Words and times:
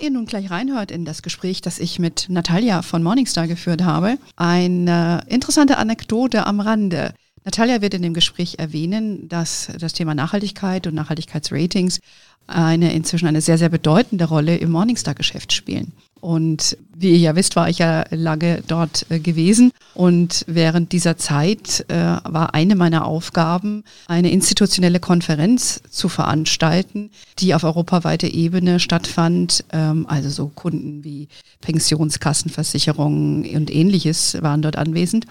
Bevor 0.00 0.12
ihr 0.12 0.16
nun 0.16 0.24
gleich 0.24 0.50
reinhört 0.50 0.90
in 0.90 1.04
das 1.04 1.20
Gespräch, 1.20 1.60
das 1.60 1.78
ich 1.78 1.98
mit 1.98 2.24
Natalia 2.30 2.80
von 2.80 3.02
Morningstar 3.02 3.46
geführt 3.46 3.84
habe, 3.84 4.16
eine 4.34 5.20
interessante 5.26 5.76
Anekdote 5.76 6.46
am 6.46 6.60
Rande. 6.60 7.12
Natalia 7.44 7.80
wird 7.80 7.94
in 7.94 8.02
dem 8.02 8.14
Gespräch 8.14 8.56
erwähnen, 8.58 9.28
dass 9.28 9.68
das 9.78 9.92
Thema 9.92 10.14
Nachhaltigkeit 10.14 10.86
und 10.86 10.94
Nachhaltigkeitsratings 10.94 12.00
eine 12.46 12.92
inzwischen 12.92 13.26
eine 13.26 13.40
sehr, 13.40 13.58
sehr 13.58 13.68
bedeutende 13.68 14.24
Rolle 14.24 14.56
im 14.56 14.70
Morningstar-Geschäft 14.70 15.52
spielen. 15.52 15.92
Und 16.20 16.76
wie 16.94 17.12
ihr 17.12 17.18
ja 17.18 17.36
wisst, 17.36 17.56
war 17.56 17.70
ich 17.70 17.78
ja 17.78 18.04
lange 18.10 18.62
dort 18.66 19.06
äh, 19.08 19.20
gewesen. 19.20 19.72
Und 19.94 20.44
während 20.46 20.92
dieser 20.92 21.16
Zeit 21.16 21.86
äh, 21.88 21.94
war 21.94 22.52
eine 22.52 22.76
meiner 22.76 23.06
Aufgaben, 23.06 23.84
eine 24.06 24.30
institutionelle 24.30 25.00
Konferenz 25.00 25.80
zu 25.88 26.10
veranstalten, 26.10 27.10
die 27.38 27.54
auf 27.54 27.64
europaweiter 27.64 28.28
Ebene 28.28 28.80
stattfand. 28.80 29.64
Ähm, 29.72 30.04
also 30.08 30.28
so 30.28 30.48
Kunden 30.48 31.04
wie 31.04 31.28
Pensionskassen, 31.62 32.50
Versicherungen 32.50 33.56
und 33.56 33.74
ähnliches 33.74 34.36
waren 34.42 34.60
dort 34.60 34.76
anwesend. 34.76 35.26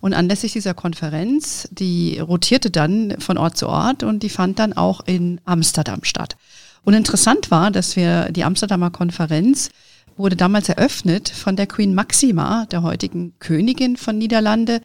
Und 0.00 0.14
anlässlich 0.14 0.52
dieser 0.52 0.74
Konferenz, 0.74 1.68
die 1.70 2.18
rotierte 2.18 2.70
dann 2.70 3.16
von 3.18 3.36
Ort 3.36 3.56
zu 3.56 3.68
Ort 3.68 4.02
und 4.02 4.22
die 4.22 4.30
fand 4.30 4.58
dann 4.58 4.72
auch 4.72 5.02
in 5.06 5.40
Amsterdam 5.44 6.04
statt. 6.04 6.36
Und 6.82 6.94
interessant 6.94 7.50
war, 7.50 7.70
dass 7.70 7.96
wir 7.96 8.30
die 8.32 8.44
Amsterdamer 8.44 8.90
Konferenz 8.90 9.70
wurde 10.16 10.36
damals 10.36 10.68
eröffnet 10.68 11.28
von 11.28 11.56
der 11.56 11.66
Queen 11.66 11.94
Maxima, 11.94 12.66
der 12.70 12.82
heutigen 12.82 13.34
Königin 13.38 13.96
von 13.96 14.18
Niederlande. 14.18 14.80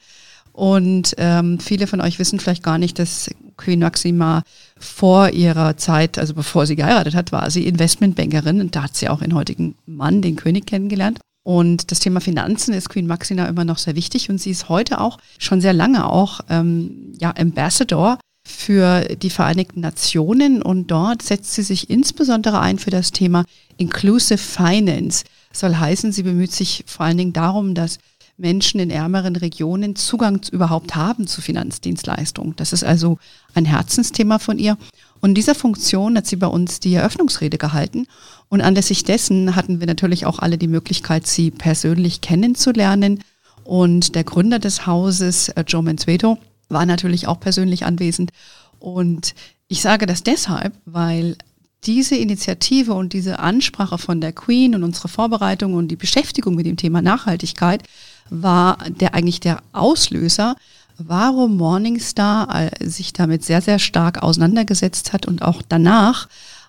Und 0.52 1.16
ähm, 1.18 1.60
viele 1.60 1.88
von 1.88 2.00
euch 2.00 2.20
wissen 2.20 2.40
vielleicht 2.40 2.64
gar 2.64 2.78
nicht, 2.78 2.98
dass 3.00 3.30
Queen 3.58 3.80
Maxima 3.80 4.44
vor 4.78 5.30
ihrer 5.30 5.76
Zeit, 5.78 6.18
also 6.18 6.34
bevor 6.34 6.66
sie 6.66 6.76
geheiratet 6.76 7.16
hat, 7.16 7.32
war 7.32 7.50
sie 7.52 7.68
Investmentbankerin 7.68 8.62
und 8.62 8.76
da 8.76 8.84
hat 8.84 8.96
sie 8.96 9.10
auch 9.10 9.20
den 9.20 9.36
heutigen 9.36 9.76
Mann, 9.86 10.22
den 10.22 10.36
König, 10.36 10.66
kennengelernt. 10.66 11.20
Und 11.46 11.92
das 11.92 12.00
Thema 12.00 12.22
Finanzen 12.22 12.74
ist 12.74 12.90
Queen 12.90 13.06
Maxima 13.06 13.46
immer 13.46 13.66
noch 13.66 13.78
sehr 13.78 13.96
wichtig 13.96 14.32
und 14.32 14.42
sie 14.42 14.50
ist 14.50 14.68
heute 14.68 15.00
auch 15.00 15.20
schon 15.38 15.62
sehr 15.62 15.74
lange 15.74 16.10
auch 16.10 16.40
ähm, 16.50 17.14
ja, 17.20 17.36
Ambassador 17.38 18.18
für 18.44 19.02
die 19.02 19.30
Vereinigten 19.30 19.80
Nationen 19.80 20.64
und 20.64 20.88
dort 20.90 21.22
setzt 21.22 21.54
sie 21.54 21.62
sich 21.62 21.92
insbesondere 21.92 22.60
ein 22.60 22.80
für 22.80 22.90
das 22.90 23.12
Thema 23.12 23.46
Inclusive 23.78 24.40
Finance. 24.40 25.24
Soll 25.54 25.76
heißen, 25.76 26.12
sie 26.12 26.24
bemüht 26.24 26.52
sich 26.52 26.84
vor 26.88 27.06
allen 27.06 27.18
Dingen 27.18 27.34
darum, 27.34 27.76
dass 27.76 28.00
Menschen 28.38 28.80
in 28.80 28.90
ärmeren 28.90 29.36
Regionen 29.36 29.96
Zugang 29.96 30.42
überhaupt 30.52 30.96
haben 30.96 31.28
zu 31.28 31.42
Finanzdienstleistungen. 31.42 32.56
Das 32.56 32.74
ist 32.74 32.84
also 32.84 33.20
ein 33.54 33.66
Herzensthema 33.66 34.40
von 34.40 34.58
ihr. 34.58 34.78
Und 35.26 35.32
in 35.32 35.36
dieser 35.36 35.56
Funktion 35.56 36.18
hat 36.18 36.28
sie 36.28 36.36
bei 36.36 36.46
uns 36.46 36.80
die 36.80 36.94
Eröffnungsrede 36.94 37.58
gehalten. 37.58 38.06
Und 38.48 38.62
anlässlich 38.62 39.06
dessen 39.06 39.56
hatten 39.56 39.80
wir 39.80 39.88
natürlich 39.88 40.28
auch 40.28 40.38
alle 40.38 40.60
die 40.60 40.68
Möglichkeit, 40.68 41.26
sie 41.26 41.50
persönlich 41.50 42.22
kennenzulernen. 42.22 43.24
Und 43.64 44.14
der 44.14 44.24
Gründer 44.24 44.60
des 44.60 44.86
Hauses, 44.86 45.50
äh, 45.50 45.64
Joe 45.66 45.82
Mansueto, 45.82 46.38
war 46.70 46.86
natürlich 46.86 47.26
auch 47.26 47.40
persönlich 47.40 47.86
anwesend. 47.88 48.30
Und 48.78 49.34
ich 49.68 49.82
sage 49.82 50.06
das 50.06 50.22
deshalb, 50.22 50.74
weil 50.86 51.38
diese 51.86 52.16
Initiative 52.16 52.94
und 52.94 53.14
diese 53.14 53.40
Ansprache 53.40 53.98
von 53.98 54.22
der 54.22 54.32
Queen 54.32 54.76
und 54.76 54.84
unsere 54.84 55.08
Vorbereitung 55.08 55.74
und 55.74 55.88
die 55.88 55.96
Beschäftigung 55.96 56.54
mit 56.54 56.68
dem 56.68 56.78
Thema 56.78 57.02
Nachhaltigkeit 57.02 57.82
war 58.30 58.78
der 58.90 59.16
eigentlich 59.16 59.40
der 59.40 59.64
Auslöser, 59.72 60.56
warum 60.98 61.58
Morningstar 61.58 62.72
äh, 62.72 62.90
sich 62.90 63.14
damit 63.14 63.44
sehr, 63.44 63.62
sehr 63.62 63.80
stark 63.80 64.24
auseinandergesetzt 64.24 65.14
hat 65.14 65.26
und 65.26 65.42
auch 65.42 65.62
danach 65.68 66.28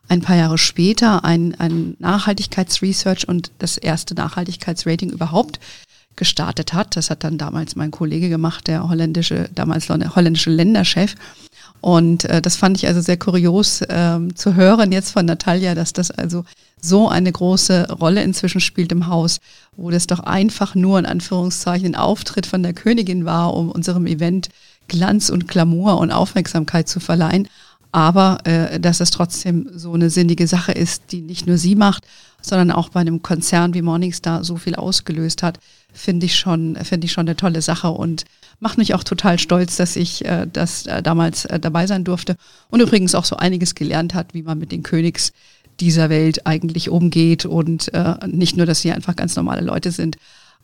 ein 0.09 0.21
paar 0.21 0.37
Jahre 0.37 0.59
später 0.59 1.25
ein, 1.25 1.55
ein 1.59 1.97
Nachhaltigkeitsresearch 1.99 3.29
und 3.29 3.51
das 3.59 3.77
erste 3.77 4.15
Nachhaltigkeitsrating 4.15 5.11
überhaupt 5.11 5.59
gestartet 6.15 6.73
hat. 6.73 6.97
Das 6.97 7.11
hat 7.11 7.25
dann 7.25 7.39
damals 7.39 7.77
mein 7.77 7.91
Kollege 7.91 8.29
gemacht, 8.29 8.69
der 8.69 8.89
holländische, 8.89 9.51
damals 9.55 9.89
holländische 9.89 10.51
Länderchef. 10.51 11.15
Und 11.81 12.25
äh, 12.25 12.41
das 12.41 12.57
fand 12.57 12.77
ich 12.79 12.87
also 12.87 13.01
sehr 13.01 13.19
kurios 13.19 13.83
ähm, 13.89 14.35
zu 14.35 14.55
hören 14.55 14.93
jetzt 14.93 15.11
von 15.11 15.27
Natalia, 15.27 15.75
dass 15.75 15.93
das 15.93 16.11
also 16.11 16.45
so 16.81 17.09
eine 17.09 17.33
große 17.33 17.89
Rolle 17.91 18.23
inzwischen 18.23 18.61
spielt 18.61 18.93
im 18.93 19.07
Haus, 19.07 19.41
wo 19.77 19.91
das 19.91 20.07
doch 20.07 20.21
einfach 20.21 20.75
nur 20.75 20.99
in 20.99 21.07
Anführungszeichen 21.07 21.89
ein 21.89 21.95
Auftritt 21.97 22.47
von 22.47 22.63
der 22.63 22.75
Königin 22.75 23.25
war, 23.25 23.55
um 23.55 23.71
unserem 23.71 24.07
Event 24.07 24.49
Glanz 24.89 25.31
und 25.31 25.49
Glamour 25.49 25.99
und 25.99 26.13
Aufmerksamkeit 26.13 26.89
zu 26.89 27.01
verleihen. 27.01 27.49
Aber 27.93 28.39
äh, 28.45 28.79
dass 28.79 29.01
es 29.01 29.11
trotzdem 29.11 29.71
so 29.75 29.95
eine 29.95 30.11
sinnige 30.11 30.47
Sache 30.47 30.73
ist, 30.73 31.13
die 31.13 31.23
nicht 31.23 31.47
nur 31.47 31.57
sie 31.57 31.77
macht, 31.77 32.05
sondern 32.43 32.71
auch 32.71 32.91
bei 32.91 33.01
einem 33.01 33.23
Konzern 33.23 33.75
wie 33.75 33.83
Morningstar 33.83 34.45
so 34.45 34.57
viel 34.57 34.75
ausgelöst 34.75 35.43
hat, 35.43 35.59
finde 35.93 36.27
ich 36.27 36.37
schon, 36.37 36.77
finde 36.77 37.07
ich 37.07 37.13
schon 37.13 37.27
eine 37.27 37.37
tolle 37.37 37.63
Sache 37.63 37.91
und 37.91 38.25
macht 38.61 38.79
mich 38.79 38.95
auch 38.95 39.03
total 39.03 39.39
stolz, 39.39 39.77
dass 39.77 39.97
ich 39.97 40.25
äh, 40.25 40.47
das 40.51 40.87
äh, 40.87 41.03
damals 41.03 41.45
äh, 41.47 41.59
dabei 41.59 41.87
sein 41.87 42.05
durfte 42.05 42.37
und 42.71 42.81
übrigens 42.81 43.15
auch 43.15 43.25
so 43.25 43.37
einiges 43.37 43.75
gelernt 43.75 44.15
hat, 44.15 44.35
wie 44.35 44.43
man 44.43 44.59
mit 44.59 44.73
den 44.73 44.83
Königs 44.83 45.33
dieser 45.81 46.09
Welt 46.09 46.47
eigentlich 46.47 46.89
umgeht 46.89 47.45
und 47.45 47.93
äh, 47.95 48.15
nicht 48.27 48.57
nur, 48.57 48.67
dass 48.67 48.81
sie 48.81 48.93
einfach 48.93 49.17
ganz 49.17 49.37
normale 49.37 49.61
Leute 49.61 49.91
sind, 49.91 50.17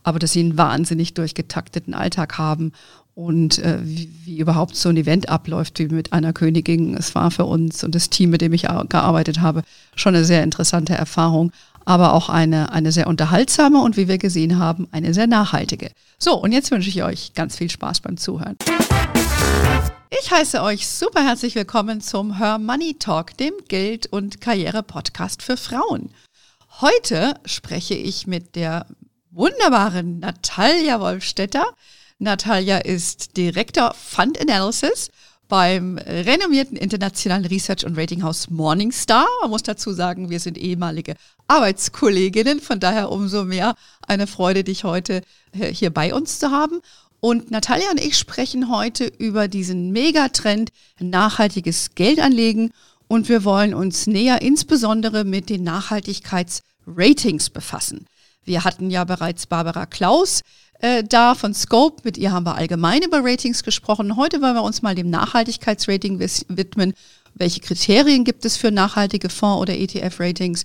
aber 0.02 0.18
dass 0.18 0.32
sie 0.32 0.40
einen 0.40 0.58
wahnsinnig 0.58 1.14
durchgetakteten 1.14 1.94
Alltag 1.94 2.38
haben 2.38 2.72
und 3.14 3.58
äh, 3.58 3.78
wie, 3.82 4.10
wie 4.24 4.38
überhaupt 4.38 4.74
so 4.74 4.88
ein 4.88 4.96
Event 4.96 5.28
abläuft, 5.28 5.78
wie 5.78 5.88
mit 5.88 6.12
einer 6.12 6.32
Königin. 6.32 6.94
Es 6.94 7.14
war 7.14 7.30
für 7.30 7.44
uns 7.44 7.84
und 7.84 7.94
das 7.94 8.10
Team, 8.10 8.30
mit 8.30 8.40
dem 8.40 8.52
ich 8.52 8.62
gearbeitet 8.62 9.40
habe, 9.40 9.62
schon 9.94 10.14
eine 10.14 10.24
sehr 10.24 10.42
interessante 10.42 10.94
Erfahrung, 10.94 11.52
aber 11.84 12.14
auch 12.14 12.28
eine, 12.28 12.72
eine 12.72 12.92
sehr 12.92 13.06
unterhaltsame 13.06 13.80
und 13.80 13.96
wie 13.96 14.08
wir 14.08 14.18
gesehen 14.18 14.58
haben, 14.58 14.88
eine 14.92 15.14
sehr 15.14 15.26
nachhaltige. 15.26 15.90
So, 16.18 16.40
und 16.40 16.52
jetzt 16.52 16.70
wünsche 16.70 16.88
ich 16.88 17.02
euch 17.02 17.34
ganz 17.34 17.56
viel 17.56 17.70
Spaß 17.70 18.00
beim 18.00 18.16
Zuhören. 18.16 18.56
Ich 20.10 20.30
heiße 20.30 20.62
euch 20.62 20.86
super 20.86 21.24
herzlich 21.24 21.54
willkommen 21.54 22.00
zum 22.00 22.38
Her 22.38 22.58
Money 22.58 22.96
Talk, 22.98 23.36
dem 23.36 23.54
Geld- 23.68 24.06
und 24.06 24.40
Karriere-Podcast 24.40 25.42
für 25.42 25.56
Frauen. 25.56 26.14
Heute 26.80 27.34
spreche 27.44 27.94
ich 27.94 28.26
mit 28.26 28.54
der 28.56 28.86
wunderbaren 29.30 30.20
Natalia 30.20 31.00
Wolfstetter. 31.00 31.64
Natalia 32.18 32.78
ist 32.78 33.36
Direktor 33.36 33.94
Fund 33.94 34.40
Analysis 34.40 35.10
beim 35.48 35.98
renommierten 35.98 36.78
internationalen 36.78 37.44
Research- 37.44 37.84
und 37.84 37.98
Ratinghaus 37.98 38.48
Morningstar. 38.48 39.26
Man 39.42 39.50
muss 39.50 39.62
dazu 39.62 39.92
sagen, 39.92 40.30
wir 40.30 40.40
sind 40.40 40.56
ehemalige 40.56 41.14
Arbeitskolleginnen, 41.46 42.60
von 42.60 42.80
daher 42.80 43.10
umso 43.10 43.44
mehr 43.44 43.74
eine 44.06 44.26
Freude, 44.26 44.64
dich 44.64 44.84
heute 44.84 45.20
äh, 45.52 45.66
hier 45.66 45.90
bei 45.90 46.14
uns 46.14 46.38
zu 46.38 46.50
haben. 46.50 46.80
Und 47.24 47.52
Natalia 47.52 47.88
und 47.92 48.00
ich 48.04 48.18
sprechen 48.18 48.68
heute 48.68 49.04
über 49.04 49.46
diesen 49.46 49.92
Megatrend 49.92 50.72
nachhaltiges 50.98 51.94
Geld 51.94 52.18
anlegen 52.18 52.72
und 53.06 53.28
wir 53.28 53.44
wollen 53.44 53.74
uns 53.74 54.08
näher 54.08 54.42
insbesondere 54.42 55.22
mit 55.22 55.48
den 55.48 55.62
Nachhaltigkeitsratings 55.62 57.50
befassen. 57.50 58.06
Wir 58.42 58.64
hatten 58.64 58.90
ja 58.90 59.04
bereits 59.04 59.46
Barbara 59.46 59.86
Klaus 59.86 60.40
äh, 60.80 61.04
da 61.04 61.36
von 61.36 61.54
Scope. 61.54 62.02
Mit 62.02 62.18
ihr 62.18 62.32
haben 62.32 62.44
wir 62.44 62.56
allgemein 62.56 63.02
über 63.02 63.20
Ratings 63.22 63.62
gesprochen. 63.62 64.16
Heute 64.16 64.42
wollen 64.42 64.56
wir 64.56 64.64
uns 64.64 64.82
mal 64.82 64.96
dem 64.96 65.08
Nachhaltigkeitsrating 65.08 66.18
widmen. 66.18 66.92
Welche 67.34 67.60
Kriterien 67.60 68.24
gibt 68.24 68.44
es 68.44 68.56
für 68.56 68.72
nachhaltige 68.72 69.28
Fonds- 69.28 69.62
oder 69.62 69.74
ETF-Ratings? 69.74 70.64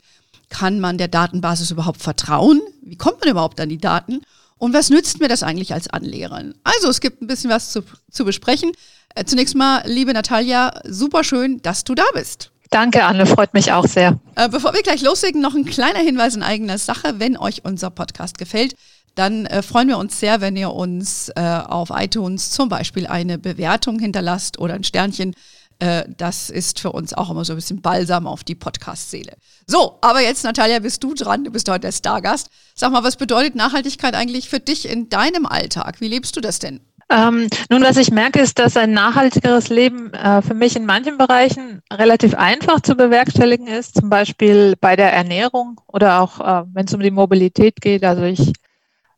Kann 0.49 0.79
man 0.79 0.97
der 0.97 1.07
Datenbasis 1.07 1.69
überhaupt 1.69 2.01
vertrauen? 2.01 2.61
Wie 2.81 2.97
kommt 2.97 3.19
man 3.19 3.29
überhaupt 3.29 3.59
an 3.59 3.69
die 3.69 3.77
Daten? 3.77 4.21
Und 4.57 4.73
was 4.73 4.89
nützt 4.89 5.19
mir 5.19 5.27
das 5.27 5.43
eigentlich 5.43 5.73
als 5.73 5.89
Anlegerin? 5.89 6.55
Also 6.63 6.89
es 6.89 6.99
gibt 6.99 7.21
ein 7.21 7.27
bisschen 7.27 7.49
was 7.49 7.71
zu, 7.71 7.83
zu 8.11 8.25
besprechen. 8.25 8.71
Äh, 9.15 9.25
zunächst 9.25 9.55
mal, 9.55 9.83
liebe 9.85 10.13
Natalia, 10.13 10.81
super 10.85 11.23
schön, 11.23 11.61
dass 11.61 11.83
du 11.83 11.95
da 11.95 12.05
bist. 12.13 12.51
Danke, 12.69 13.05
Anne, 13.05 13.25
freut 13.25 13.53
mich 13.53 13.71
auch 13.71 13.85
sehr. 13.85 14.19
Äh, 14.35 14.49
bevor 14.49 14.73
wir 14.73 14.81
gleich 14.81 15.01
loslegen, 15.01 15.41
noch 15.41 15.55
ein 15.55 15.65
kleiner 15.65 15.99
Hinweis 15.99 16.35
in 16.35 16.43
eigener 16.43 16.77
Sache. 16.77 17.19
Wenn 17.19 17.37
euch 17.37 17.63
unser 17.63 17.89
Podcast 17.89 18.37
gefällt, 18.37 18.75
dann 19.15 19.45
äh, 19.45 19.61
freuen 19.61 19.87
wir 19.87 19.97
uns 19.97 20.19
sehr, 20.19 20.41
wenn 20.41 20.55
ihr 20.55 20.71
uns 20.71 21.29
äh, 21.29 21.41
auf 21.41 21.89
iTunes 21.93 22.51
zum 22.51 22.69
Beispiel 22.69 23.07
eine 23.07 23.37
Bewertung 23.37 23.99
hinterlasst 23.99 24.59
oder 24.59 24.73
ein 24.73 24.83
Sternchen. 24.83 25.33
Äh, 25.79 26.05
das 26.17 26.49
ist 26.49 26.79
für 26.79 26.91
uns 26.91 27.13
auch 27.13 27.29
immer 27.29 27.45
so 27.45 27.53
ein 27.53 27.57
bisschen 27.57 27.81
Balsam 27.81 28.27
auf 28.27 28.43
die 28.43 28.55
Podcast-Seele. 28.55 29.33
So, 29.67 29.97
aber 30.01 30.21
jetzt, 30.21 30.43
Natalia, 30.43 30.79
bist 30.79 31.03
du 31.03 31.13
dran. 31.13 31.43
Du 31.43 31.51
bist 31.51 31.69
heute 31.69 31.81
der 31.81 31.91
Stargast. 31.91 32.49
Sag 32.73 32.91
mal, 32.91 33.03
was 33.03 33.17
bedeutet 33.17 33.55
Nachhaltigkeit 33.55 34.15
eigentlich 34.15 34.49
für 34.49 34.59
dich 34.59 34.89
in 34.89 35.09
deinem 35.09 35.45
Alltag? 35.45 36.01
Wie 36.01 36.07
lebst 36.07 36.35
du 36.35 36.41
das 36.41 36.59
denn? 36.59 36.81
Ähm, 37.09 37.47
nun, 37.69 37.83
was 37.83 37.95
ich 37.95 38.11
merke, 38.11 38.39
ist, 38.39 38.59
dass 38.59 38.75
ein 38.75 38.91
nachhaltigeres 38.91 39.69
Leben 39.69 40.13
äh, 40.13 40.41
für 40.41 40.53
mich 40.53 40.75
in 40.75 40.85
manchen 40.85 41.17
Bereichen 41.17 41.81
relativ 41.91 42.33
einfach 42.35 42.81
zu 42.81 42.95
bewerkstelligen 42.95 43.67
ist, 43.67 43.95
zum 43.95 44.09
Beispiel 44.09 44.75
bei 44.81 44.97
der 44.97 45.13
Ernährung 45.13 45.79
oder 45.87 46.21
auch 46.21 46.41
äh, 46.41 46.65
wenn 46.73 46.85
es 46.85 46.93
um 46.93 46.99
die 46.99 47.11
Mobilität 47.11 47.79
geht. 47.79 48.03
Also 48.03 48.23
ich 48.23 48.51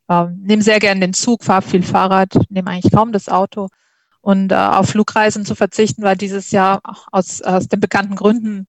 äh, 0.08 0.26
nehme 0.38 0.62
sehr 0.62 0.78
gerne 0.78 1.00
den 1.00 1.14
Zug, 1.14 1.42
fahre 1.42 1.62
viel 1.62 1.82
Fahrrad, 1.82 2.34
nehme 2.48 2.70
eigentlich 2.70 2.92
kaum 2.92 3.10
das 3.10 3.28
Auto. 3.28 3.68
Und 4.20 4.52
äh, 4.52 4.56
auf 4.56 4.90
Flugreisen 4.90 5.44
zu 5.44 5.54
verzichten 5.54 6.02
war 6.02 6.16
dieses 6.16 6.50
Jahr 6.50 6.80
aus, 7.10 7.40
aus 7.42 7.68
den 7.68 7.80
bekannten 7.80 8.16
Gründen 8.16 8.66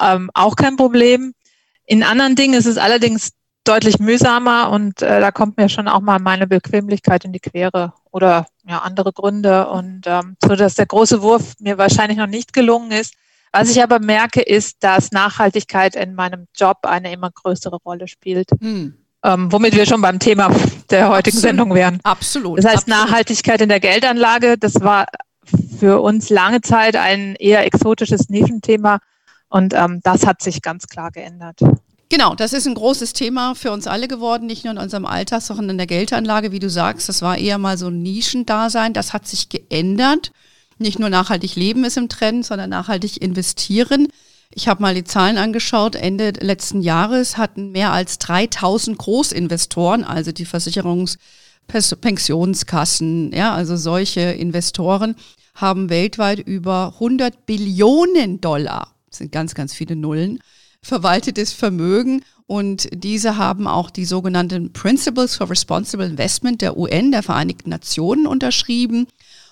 ähm, 0.00 0.30
auch 0.34 0.56
kein 0.56 0.76
Problem. 0.76 1.34
In 1.86 2.02
anderen 2.02 2.36
Dingen 2.36 2.54
ist 2.54 2.66
es 2.66 2.78
allerdings 2.78 3.32
deutlich 3.64 3.98
mühsamer 3.98 4.70
und 4.70 5.02
äh, 5.02 5.20
da 5.20 5.30
kommt 5.30 5.56
mir 5.56 5.68
schon 5.68 5.86
auch 5.86 6.00
mal 6.00 6.18
meine 6.18 6.46
Bequemlichkeit 6.46 7.24
in 7.24 7.32
die 7.32 7.40
Quere 7.40 7.92
oder 8.10 8.46
ja 8.66 8.78
andere 8.78 9.12
Gründe 9.12 9.68
und 9.68 10.02
ähm, 10.06 10.36
so 10.42 10.56
dass 10.56 10.74
der 10.74 10.86
große 10.86 11.22
Wurf 11.22 11.54
mir 11.60 11.78
wahrscheinlich 11.78 12.18
noch 12.18 12.26
nicht 12.26 12.52
gelungen 12.52 12.90
ist. 12.90 13.14
Was 13.52 13.70
ich 13.70 13.82
aber 13.82 13.98
merke, 13.98 14.40
ist, 14.40 14.82
dass 14.84 15.10
Nachhaltigkeit 15.10 15.96
in 15.96 16.14
meinem 16.14 16.46
Job 16.56 16.78
eine 16.82 17.12
immer 17.12 17.30
größere 17.32 17.76
Rolle 17.84 18.06
spielt. 18.06 18.50
Hm. 18.60 18.99
Ähm, 19.22 19.52
womit 19.52 19.76
wir 19.76 19.84
schon 19.84 20.00
beim 20.00 20.18
Thema 20.18 20.50
der 20.88 21.10
heutigen 21.10 21.36
Absolut. 21.36 21.42
Sendung 21.42 21.74
wären. 21.74 22.00
Absolut. 22.04 22.58
Das 22.58 22.64
heißt, 22.64 22.88
Absolut. 22.88 23.04
Nachhaltigkeit 23.04 23.60
in 23.60 23.68
der 23.68 23.80
Geldanlage, 23.80 24.56
das 24.56 24.80
war 24.80 25.06
für 25.78 26.00
uns 26.00 26.30
lange 26.30 26.60
Zeit 26.62 26.96
ein 26.96 27.34
eher 27.36 27.64
exotisches 27.66 28.30
Nischenthema 28.30 29.00
und 29.48 29.74
ähm, 29.74 30.00
das 30.02 30.26
hat 30.26 30.40
sich 30.42 30.62
ganz 30.62 30.86
klar 30.86 31.10
geändert. 31.10 31.60
Genau, 32.08 32.34
das 32.34 32.52
ist 32.52 32.66
ein 32.66 32.74
großes 32.74 33.12
Thema 33.12 33.54
für 33.54 33.70
uns 33.70 33.86
alle 33.86 34.08
geworden, 34.08 34.46
nicht 34.46 34.64
nur 34.64 34.72
in 34.72 34.78
unserem 34.78 35.06
Alltag, 35.06 35.42
sondern 35.42 35.70
in 35.70 35.78
der 35.78 35.86
Geldanlage, 35.86 36.50
wie 36.50 36.58
du 36.58 36.68
sagst. 36.68 37.08
Das 37.08 37.22
war 37.22 37.38
eher 37.38 37.58
mal 37.58 37.78
so 37.78 37.86
ein 37.86 38.02
Nischendasein. 38.02 38.92
Das 38.92 39.12
hat 39.12 39.28
sich 39.28 39.48
geändert. 39.48 40.32
Nicht 40.78 40.98
nur 40.98 41.08
nachhaltig 41.08 41.54
leben 41.54 41.84
ist 41.84 41.96
im 41.96 42.08
Trend, 42.08 42.44
sondern 42.44 42.70
nachhaltig 42.70 43.22
investieren. 43.22 44.08
Ich 44.52 44.66
habe 44.66 44.82
mal 44.82 44.94
die 44.94 45.04
Zahlen 45.04 45.38
angeschaut. 45.38 45.94
Ende 45.94 46.32
letzten 46.40 46.82
Jahres 46.82 47.36
hatten 47.36 47.70
mehr 47.70 47.92
als 47.92 48.18
3000 48.18 48.98
Großinvestoren, 48.98 50.04
also 50.04 50.32
die 50.32 50.46
Versicherungs- 50.46 51.18
Pensionskassen, 52.00 53.32
ja, 53.32 53.54
also 53.54 53.76
solche 53.76 54.20
Investoren 54.20 55.14
haben 55.54 55.90
weltweit 55.90 56.40
über 56.40 56.94
100 56.94 57.46
Billionen 57.46 58.40
Dollar, 58.40 58.94
das 59.08 59.18
sind 59.18 59.32
ganz, 59.32 59.54
ganz 59.54 59.74
viele 59.74 59.96
Nullen, 59.96 60.40
verwaltetes 60.82 61.52
Vermögen 61.52 62.24
und 62.46 62.88
diese 62.92 63.36
haben 63.36 63.66
auch 63.66 63.90
die 63.90 64.04
sogenannten 64.04 64.72
Principles 64.72 65.36
for 65.36 65.50
Responsible 65.50 66.06
Investment 66.06 66.62
der 66.62 66.76
UN, 66.76 67.12
der 67.12 67.22
Vereinigten 67.22 67.70
Nationen, 67.70 68.26
unterschrieben 68.26 69.06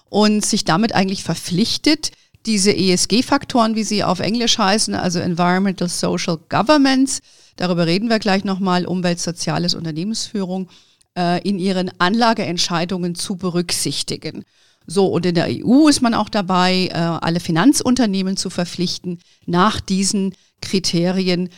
und 0.08 0.44
sich 0.44 0.64
damit 0.64 0.94
eigentlich 0.94 1.22
verpflichtet, 1.22 2.10
diese 2.48 2.74
ESG-Faktoren, 2.74 3.76
wie 3.76 3.84
sie 3.84 4.02
auf 4.02 4.20
Englisch 4.20 4.58
heißen, 4.58 4.94
also 4.94 5.20
Environmental 5.20 5.88
Social 5.88 6.38
Governments, 6.48 7.20
darüber 7.56 7.86
reden 7.86 8.08
wir 8.08 8.18
gleich 8.18 8.42
nochmal, 8.42 8.86
Umwelt, 8.86 9.20
Soziales, 9.20 9.74
Unternehmensführung, 9.74 10.68
äh, 11.16 11.46
in 11.46 11.58
ihren 11.58 11.90
Anlageentscheidungen 12.00 13.14
zu 13.14 13.36
berücksichtigen. 13.36 14.44
So, 14.86 15.06
und 15.08 15.26
in 15.26 15.34
der 15.34 15.48
EU 15.50 15.88
ist 15.88 16.00
man 16.00 16.14
auch 16.14 16.30
dabei, 16.30 16.86
äh, 16.86 16.94
alle 16.94 17.40
Finanzunternehmen 17.40 18.38
zu 18.38 18.48
verpflichten, 18.48 19.20
nach 19.44 19.80
diesen 19.80 20.34
Kriterien 20.62 21.50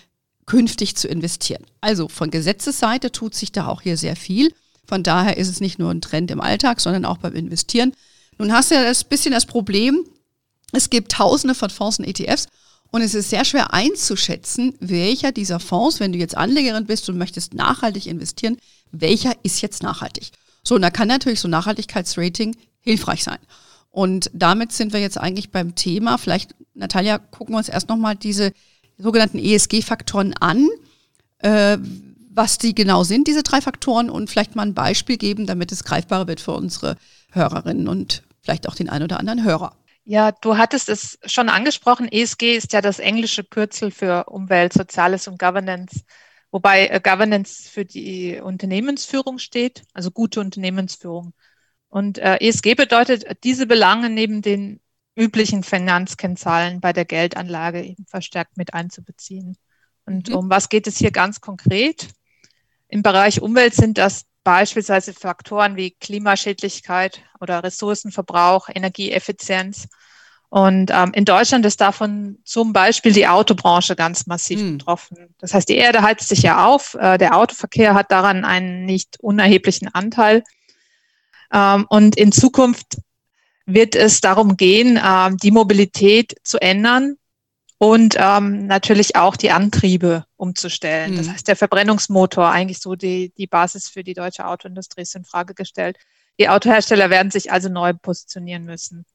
künftig 0.44 0.96
zu 0.96 1.06
investieren. 1.06 1.64
Also 1.80 2.08
von 2.08 2.32
Gesetzesseite 2.32 3.12
tut 3.12 3.36
sich 3.36 3.52
da 3.52 3.68
auch 3.68 3.82
hier 3.82 3.96
sehr 3.96 4.16
viel. 4.16 4.52
Von 4.84 5.04
daher 5.04 5.36
ist 5.36 5.48
es 5.48 5.60
nicht 5.60 5.78
nur 5.78 5.92
ein 5.92 6.00
Trend 6.00 6.32
im 6.32 6.40
Alltag, 6.40 6.80
sondern 6.80 7.04
auch 7.04 7.18
beim 7.18 7.34
Investieren. 7.34 7.92
Nun 8.38 8.52
hast 8.52 8.72
du 8.72 8.74
ja 8.74 8.82
das 8.82 9.04
bisschen 9.04 9.30
das 9.30 9.46
Problem, 9.46 10.04
es 10.72 10.90
gibt 10.90 11.12
tausende 11.12 11.54
von 11.54 11.70
Fonds 11.70 11.98
und 11.98 12.04
ETFs 12.06 12.46
und 12.90 13.02
es 13.02 13.14
ist 13.14 13.30
sehr 13.30 13.44
schwer 13.44 13.72
einzuschätzen, 13.72 14.74
welcher 14.80 15.32
dieser 15.32 15.60
Fonds, 15.60 16.00
wenn 16.00 16.12
du 16.12 16.18
jetzt 16.18 16.36
Anlegerin 16.36 16.86
bist 16.86 17.08
und 17.08 17.18
möchtest 17.18 17.54
nachhaltig 17.54 18.06
investieren, 18.06 18.56
welcher 18.90 19.32
ist 19.42 19.60
jetzt 19.60 19.82
nachhaltig. 19.82 20.30
So, 20.64 20.74
und 20.74 20.82
da 20.82 20.90
kann 20.90 21.08
natürlich 21.08 21.40
so 21.40 21.48
ein 21.48 21.52
Nachhaltigkeitsrating 21.52 22.56
hilfreich 22.80 23.24
sein. 23.24 23.38
Und 23.90 24.30
damit 24.32 24.72
sind 24.72 24.92
wir 24.92 25.00
jetzt 25.00 25.18
eigentlich 25.18 25.50
beim 25.50 25.74
Thema. 25.74 26.18
Vielleicht, 26.18 26.54
Natalia, 26.74 27.18
gucken 27.18 27.54
wir 27.54 27.58
uns 27.58 27.68
erst 27.68 27.88
nochmal 27.88 28.16
diese 28.16 28.52
sogenannten 28.98 29.38
ESG-Faktoren 29.38 30.34
an, 30.34 30.68
äh, 31.38 31.78
was 32.32 32.58
die 32.58 32.74
genau 32.74 33.02
sind, 33.02 33.26
diese 33.26 33.42
drei 33.42 33.60
Faktoren, 33.60 34.10
und 34.10 34.30
vielleicht 34.30 34.54
mal 34.54 34.62
ein 34.62 34.74
Beispiel 34.74 35.16
geben, 35.16 35.46
damit 35.46 35.72
es 35.72 35.84
greifbarer 35.84 36.28
wird 36.28 36.40
für 36.40 36.52
unsere 36.52 36.96
Hörerinnen 37.32 37.88
und 37.88 38.22
vielleicht 38.40 38.68
auch 38.68 38.74
den 38.74 38.88
einen 38.88 39.04
oder 39.04 39.18
anderen 39.18 39.44
Hörer. 39.44 39.74
Ja, 40.10 40.32
du 40.32 40.58
hattest 40.58 40.88
es 40.88 41.20
schon 41.24 41.48
angesprochen. 41.48 42.08
ESG 42.10 42.56
ist 42.56 42.72
ja 42.72 42.80
das 42.80 42.98
englische 42.98 43.44
Kürzel 43.44 43.92
für 43.92 44.24
Umwelt, 44.24 44.72
Soziales 44.72 45.28
und 45.28 45.38
Governance, 45.38 46.02
wobei 46.50 46.88
äh, 46.88 47.00
Governance 47.00 47.70
für 47.70 47.84
die 47.84 48.40
Unternehmensführung 48.40 49.38
steht, 49.38 49.84
also 49.94 50.10
gute 50.10 50.40
Unternehmensführung. 50.40 51.32
Und 51.88 52.18
äh, 52.18 52.38
ESG 52.40 52.74
bedeutet, 52.74 53.24
diese 53.44 53.68
Belange 53.68 54.10
neben 54.10 54.42
den 54.42 54.80
üblichen 55.14 55.62
Finanzkennzahlen 55.62 56.80
bei 56.80 56.92
der 56.92 57.04
Geldanlage 57.04 57.84
eben 57.84 58.04
verstärkt 58.06 58.56
mit 58.56 58.74
einzubeziehen. 58.74 59.56
Und 60.06 60.30
mhm. 60.30 60.34
um 60.34 60.50
was 60.50 60.68
geht 60.68 60.88
es 60.88 60.98
hier 60.98 61.12
ganz 61.12 61.40
konkret? 61.40 62.08
Im 62.88 63.04
Bereich 63.04 63.42
Umwelt 63.42 63.74
sind 63.74 63.96
das 63.96 64.26
beispielsweise 64.44 65.12
Faktoren 65.12 65.76
wie 65.76 65.92
Klimaschädlichkeit 65.92 67.20
oder 67.40 67.62
Ressourcenverbrauch, 67.62 68.68
Energieeffizienz. 68.74 69.88
Und 70.48 70.90
ähm, 70.90 71.12
in 71.14 71.24
Deutschland 71.24 71.64
ist 71.64 71.80
davon 71.80 72.38
zum 72.44 72.72
Beispiel 72.72 73.12
die 73.12 73.28
Autobranche 73.28 73.94
ganz 73.94 74.26
massiv 74.26 74.60
mhm. 74.60 74.78
betroffen. 74.78 75.34
Das 75.38 75.54
heißt, 75.54 75.68
die 75.68 75.76
Erde 75.76 76.02
heizt 76.02 76.28
sich 76.28 76.42
ja 76.42 76.66
auf, 76.66 76.94
äh, 76.94 77.18
der 77.18 77.36
Autoverkehr 77.36 77.94
hat 77.94 78.10
daran 78.10 78.44
einen 78.44 78.84
nicht 78.84 79.18
unerheblichen 79.20 79.88
Anteil. 79.88 80.42
Ähm, 81.52 81.86
und 81.88 82.16
in 82.16 82.32
Zukunft 82.32 82.98
wird 83.64 83.94
es 83.94 84.20
darum 84.20 84.56
gehen, 84.56 84.98
ähm, 85.02 85.36
die 85.36 85.52
Mobilität 85.52 86.34
zu 86.42 86.60
ändern 86.60 87.16
und 87.82 88.16
ähm, 88.18 88.66
natürlich 88.66 89.16
auch 89.16 89.36
die 89.36 89.52
Antriebe 89.52 90.26
umzustellen. 90.36 91.12
Mhm. 91.12 91.16
Das 91.16 91.30
heißt, 91.30 91.48
der 91.48 91.56
Verbrennungsmotor, 91.56 92.50
eigentlich 92.50 92.78
so 92.78 92.94
die, 92.94 93.32
die 93.38 93.46
Basis 93.46 93.88
für 93.88 94.04
die 94.04 94.12
deutsche 94.12 94.46
Autoindustrie, 94.46 95.00
ist 95.00 95.16
in 95.16 95.24
Frage 95.24 95.54
gestellt. 95.54 95.96
Die 96.38 96.50
Autohersteller 96.50 97.08
werden 97.08 97.30
sich 97.30 97.50
also 97.50 97.70
neu 97.70 97.94
positionieren 97.94 98.64
müssen. 98.64 99.06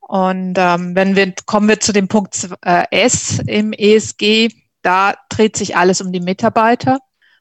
Und 0.00 0.56
ähm, 0.58 0.94
wenn 0.94 1.16
wir 1.16 1.32
kommen 1.46 1.66
wir 1.66 1.80
zu 1.80 1.94
dem 1.94 2.08
Punkt 2.08 2.46
äh, 2.62 2.84
S 2.90 3.38
im 3.46 3.72
ESG, 3.72 4.50
da 4.82 5.14
dreht 5.30 5.56
sich 5.56 5.78
alles 5.78 6.02
um 6.02 6.12
die 6.12 6.20
Mitarbeiter. 6.20 6.98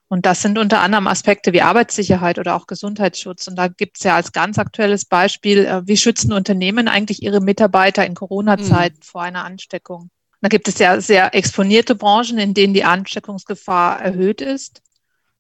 Und 0.08 0.26
das 0.26 0.42
sind 0.42 0.58
unter 0.58 0.80
anderem 0.80 1.08
Aspekte 1.08 1.52
wie 1.52 1.62
Arbeitssicherheit 1.62 2.40
oder 2.40 2.56
auch 2.56 2.68
Gesundheitsschutz. 2.68 3.50
Und 3.50 3.58
da 3.58 3.68
gibt 3.68 3.98
es 3.98 4.04
ja 4.04 4.16
als 4.16 4.32
ganz 4.32 4.58
aktuelles 4.58 5.04
Beispiel, 5.04 5.66
äh, 5.66 5.86
wie 5.86 5.98
schützen 5.98 6.32
Unternehmen 6.32 6.88
eigentlich 6.88 7.22
ihre 7.22 7.42
Mitarbeiter 7.42 8.06
in 8.06 8.16
Corona-Zeiten 8.16 9.00
mhm. 9.00 9.04
vor 9.04 9.24
einer 9.24 9.44
Ansteckung? 9.44 10.10
Da 10.42 10.48
gibt 10.48 10.68
es 10.68 10.80
ja 10.80 11.02
sehr 11.02 11.36
exponierte 11.36 11.96
Branchen, 11.96 12.38
in 12.38 12.54
denen 12.54 12.74
die 12.74 12.84
Ansteckungsgefahr 12.84 14.02
erhöht 14.02 14.42
ist, 14.42 14.82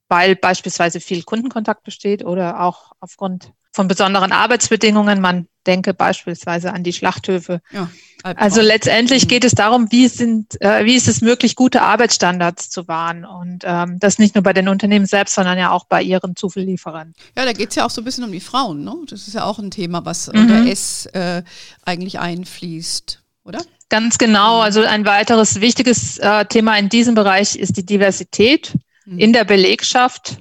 weil 0.09 0.35
beispielsweise 0.35 0.99
viel 0.99 1.23
Kundenkontakt 1.23 1.83
besteht 1.83 2.25
oder 2.25 2.61
auch 2.61 2.91
aufgrund 2.99 3.53
von 3.71 3.87
besonderen 3.87 4.31
Arbeitsbedingungen. 4.31 5.21
Man 5.21 5.47
denke 5.65 5.93
beispielsweise 5.93 6.73
an 6.73 6.83
die 6.83 6.93
Schlachthöfe. 6.93 7.61
Ja, 7.71 7.89
also 8.23 8.61
letztendlich 8.61 9.23
mhm. 9.23 9.27
geht 9.29 9.45
es 9.45 9.53
darum, 9.53 9.91
wie 9.91 10.07
sind, 10.07 10.59
äh, 10.61 10.83
wie 10.83 10.95
ist 10.95 11.07
es 11.07 11.21
möglich, 11.21 11.55
gute 11.55 11.81
Arbeitsstandards 11.81 12.69
zu 12.69 12.87
wahren 12.87 13.23
und 13.23 13.63
ähm, 13.65 13.97
das 13.99 14.19
nicht 14.19 14.35
nur 14.35 14.43
bei 14.43 14.51
den 14.51 14.67
Unternehmen 14.67 15.05
selbst, 15.05 15.35
sondern 15.35 15.57
ja 15.57 15.71
auch 15.71 15.85
bei 15.85 16.01
ihren 16.01 16.35
Zulieferern. 16.35 17.13
Ja, 17.37 17.45
da 17.45 17.53
geht 17.53 17.69
es 17.69 17.75
ja 17.75 17.85
auch 17.85 17.89
so 17.89 18.01
ein 18.01 18.03
bisschen 18.03 18.25
um 18.25 18.31
die 18.31 18.41
Frauen. 18.41 18.83
Ne? 18.83 18.93
Das 19.07 19.27
ist 19.27 19.35
ja 19.35 19.45
auch 19.45 19.59
ein 19.59 19.71
Thema, 19.71 20.03
was 20.03 20.27
mhm. 20.27 20.41
unter 20.41 20.65
S 20.65 21.05
äh, 21.07 21.43
eigentlich 21.85 22.19
einfließt, 22.19 23.18
oder? 23.49 23.59
Ganz 23.89 24.17
genau. 24.17 24.57
Mhm. 24.57 24.61
Also 24.61 24.81
ein 24.83 25.05
weiteres 25.05 25.59
wichtiges 25.59 26.17
äh, 26.19 26.45
Thema 26.45 26.77
in 26.77 26.89
diesem 26.89 27.15
Bereich 27.15 27.55
ist 27.55 27.75
die 27.75 27.85
Diversität 27.85 28.75
mhm. 29.05 29.19
in 29.19 29.33
der 29.33 29.43
Belegschaft 29.43 30.37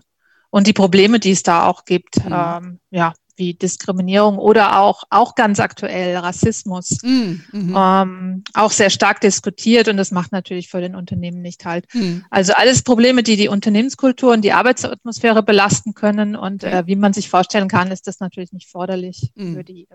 und 0.50 0.66
die 0.66 0.72
Probleme, 0.72 1.18
die 1.18 1.32
es 1.32 1.42
da 1.42 1.66
auch 1.66 1.84
gibt. 1.84 2.24
Mhm. 2.24 2.32
Ähm, 2.32 2.80
ja, 2.90 3.14
wie 3.38 3.54
Diskriminierung 3.54 4.36
oder 4.36 4.80
auch, 4.80 5.04
auch 5.10 5.34
ganz 5.34 5.60
aktuell 5.60 6.16
Rassismus, 6.16 6.98
mm, 7.02 7.34
mhm. 7.52 7.74
ähm, 7.76 8.44
auch 8.52 8.72
sehr 8.72 8.90
stark 8.90 9.20
diskutiert 9.20 9.88
und 9.88 9.96
das 9.96 10.10
macht 10.10 10.32
natürlich 10.32 10.68
für 10.68 10.80
den 10.80 10.96
Unternehmen 10.96 11.40
nicht 11.40 11.64
halt. 11.64 11.86
Mm. 11.94 12.18
Also 12.30 12.52
alles 12.54 12.82
Probleme, 12.82 13.22
die 13.22 13.36
die 13.36 13.48
Unternehmenskultur 13.48 14.32
und 14.32 14.42
die 14.42 14.52
Arbeitsatmosphäre 14.52 15.44
belasten 15.44 15.94
können 15.94 16.34
und 16.34 16.64
äh, 16.64 16.84
wie 16.86 16.96
man 16.96 17.12
sich 17.12 17.28
vorstellen 17.28 17.68
kann, 17.68 17.92
ist 17.92 18.08
das 18.08 18.18
natürlich 18.18 18.52
nicht 18.52 18.68
förderlich 18.68 19.30
für 19.36 19.62
die, 19.62 19.86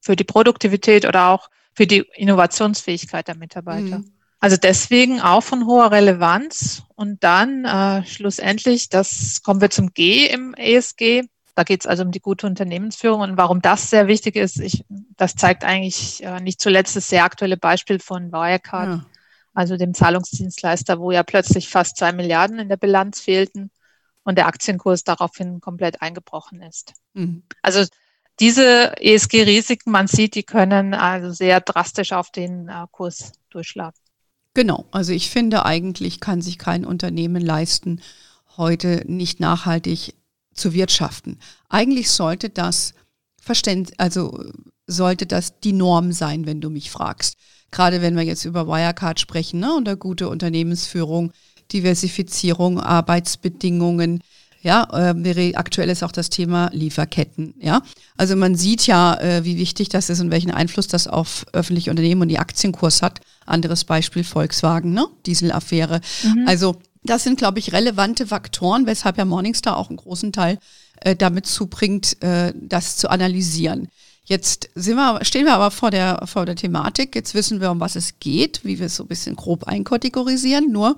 für 0.00 0.14
die 0.14 0.24
Produktivität 0.24 1.04
oder 1.04 1.30
auch 1.30 1.50
für 1.74 1.86
die 1.86 2.04
Innovationsfähigkeit 2.14 3.28
der 3.28 3.36
Mitarbeiter. 3.36 3.98
Mm. 4.00 4.12
Also 4.40 4.56
deswegen 4.56 5.20
auch 5.20 5.42
von 5.42 5.66
hoher 5.66 5.90
Relevanz. 5.90 6.82
Und 6.96 7.24
dann 7.24 7.64
äh, 7.64 8.04
schlussendlich, 8.06 8.88
das 8.88 9.42
kommen 9.42 9.60
wir 9.60 9.70
zum 9.70 9.92
G 9.94 10.26
im 10.26 10.54
ESG, 10.54 11.24
da 11.54 11.62
geht 11.62 11.82
es 11.82 11.86
also 11.86 12.02
um 12.02 12.10
die 12.10 12.20
gute 12.20 12.46
Unternehmensführung 12.46 13.20
und 13.20 13.36
warum 13.36 13.62
das 13.62 13.88
sehr 13.88 14.08
wichtig 14.08 14.36
ist. 14.36 14.60
Ich, 14.60 14.84
das 15.16 15.36
zeigt 15.36 15.64
eigentlich 15.64 16.22
äh, 16.24 16.40
nicht 16.40 16.60
zuletzt 16.60 16.96
das 16.96 17.08
sehr 17.08 17.24
aktuelle 17.24 17.56
Beispiel 17.56 18.00
von 18.00 18.32
Wirecard, 18.32 18.88
ja. 18.88 19.06
also 19.54 19.76
dem 19.76 19.94
Zahlungsdienstleister, 19.94 20.98
wo 20.98 21.12
ja 21.12 21.22
plötzlich 21.22 21.68
fast 21.68 21.96
zwei 21.96 22.12
Milliarden 22.12 22.58
in 22.58 22.68
der 22.68 22.76
Bilanz 22.76 23.20
fehlten 23.20 23.70
und 24.24 24.36
der 24.36 24.46
Aktienkurs 24.46 25.04
daraufhin 25.04 25.60
komplett 25.60 26.02
eingebrochen 26.02 26.60
ist. 26.60 26.94
Mhm. 27.12 27.44
Also 27.62 27.84
diese 28.40 28.92
ESG-Risiken, 29.00 29.92
man 29.92 30.06
sieht, 30.06 30.34
die 30.34 30.42
können 30.42 30.94
also 30.94 31.30
sehr 31.30 31.60
drastisch 31.60 32.12
auf 32.12 32.30
den 32.30 32.68
äh, 32.68 32.86
Kurs 32.90 33.32
durchschlagen. 33.50 33.96
Genau, 34.54 34.86
also 34.92 35.12
ich 35.12 35.30
finde 35.30 35.64
eigentlich 35.64 36.20
kann 36.20 36.40
sich 36.40 36.58
kein 36.58 36.84
Unternehmen 36.84 37.42
leisten, 37.42 38.00
heute 38.56 39.02
nicht 39.06 39.40
nachhaltig 39.40 40.14
zu 40.54 40.72
wirtschaften. 40.72 41.38
Eigentlich 41.68 42.10
sollte 42.10 42.50
das 42.50 42.94
Verständ, 43.40 43.92
also 43.98 44.44
sollte 44.86 45.26
das 45.26 45.58
die 45.60 45.72
Norm 45.72 46.12
sein, 46.12 46.46
wenn 46.46 46.60
du 46.60 46.70
mich 46.70 46.90
fragst. 46.90 47.36
Gerade 47.72 48.00
wenn 48.00 48.16
wir 48.16 48.22
jetzt 48.22 48.44
über 48.44 48.68
Wirecard 48.68 49.18
sprechen, 49.18 49.58
ne, 49.60 49.74
und 49.74 49.98
gute 49.98 50.28
Unternehmensführung, 50.28 51.32
Diversifizierung, 51.72 52.78
Arbeitsbedingungen. 52.78 54.22
Ja, 54.64 54.88
äh, 55.12 55.54
aktuell 55.56 55.90
ist 55.90 56.02
auch 56.02 56.10
das 56.10 56.30
Thema 56.30 56.70
Lieferketten. 56.72 57.54
Ja, 57.60 57.82
also 58.16 58.34
man 58.34 58.56
sieht 58.56 58.86
ja, 58.86 59.14
äh, 59.20 59.44
wie 59.44 59.58
wichtig 59.58 59.90
das 59.90 60.08
ist 60.08 60.20
und 60.20 60.30
welchen 60.30 60.50
Einfluss 60.50 60.88
das 60.88 61.06
auf 61.06 61.44
öffentliche 61.52 61.90
Unternehmen 61.90 62.22
und 62.22 62.28
die 62.28 62.38
Aktienkurs 62.38 63.02
hat. 63.02 63.20
Anderes 63.44 63.84
Beispiel 63.84 64.24
Volkswagen, 64.24 64.94
ne, 64.94 65.06
Dieselaffäre. 65.26 66.00
Mhm. 66.22 66.48
Also 66.48 66.76
das 67.02 67.24
sind, 67.24 67.36
glaube 67.36 67.58
ich, 67.58 67.74
relevante 67.74 68.26
Faktoren, 68.26 68.86
weshalb 68.86 69.18
ja 69.18 69.26
Morningstar 69.26 69.76
auch 69.76 69.90
einen 69.90 69.98
großen 69.98 70.32
Teil 70.32 70.58
äh, 71.02 71.14
damit 71.14 71.44
zubringt, 71.44 72.22
äh, 72.22 72.54
das 72.56 72.96
zu 72.96 73.10
analysieren. 73.10 73.88
Jetzt 74.24 74.70
sind 74.74 74.96
wir, 74.96 75.22
stehen 75.26 75.44
wir 75.44 75.52
aber 75.52 75.70
vor 75.70 75.90
der, 75.90 76.22
vor 76.24 76.46
der 76.46 76.56
Thematik. 76.56 77.14
Jetzt 77.14 77.34
wissen 77.34 77.60
wir, 77.60 77.70
um 77.70 77.80
was 77.80 77.96
es 77.96 78.18
geht, 78.18 78.64
wie 78.64 78.78
wir 78.78 78.86
es 78.86 78.96
so 78.96 79.04
ein 79.04 79.08
bisschen 79.08 79.36
grob 79.36 79.64
einkategorisieren. 79.64 80.72
Nur, 80.72 80.96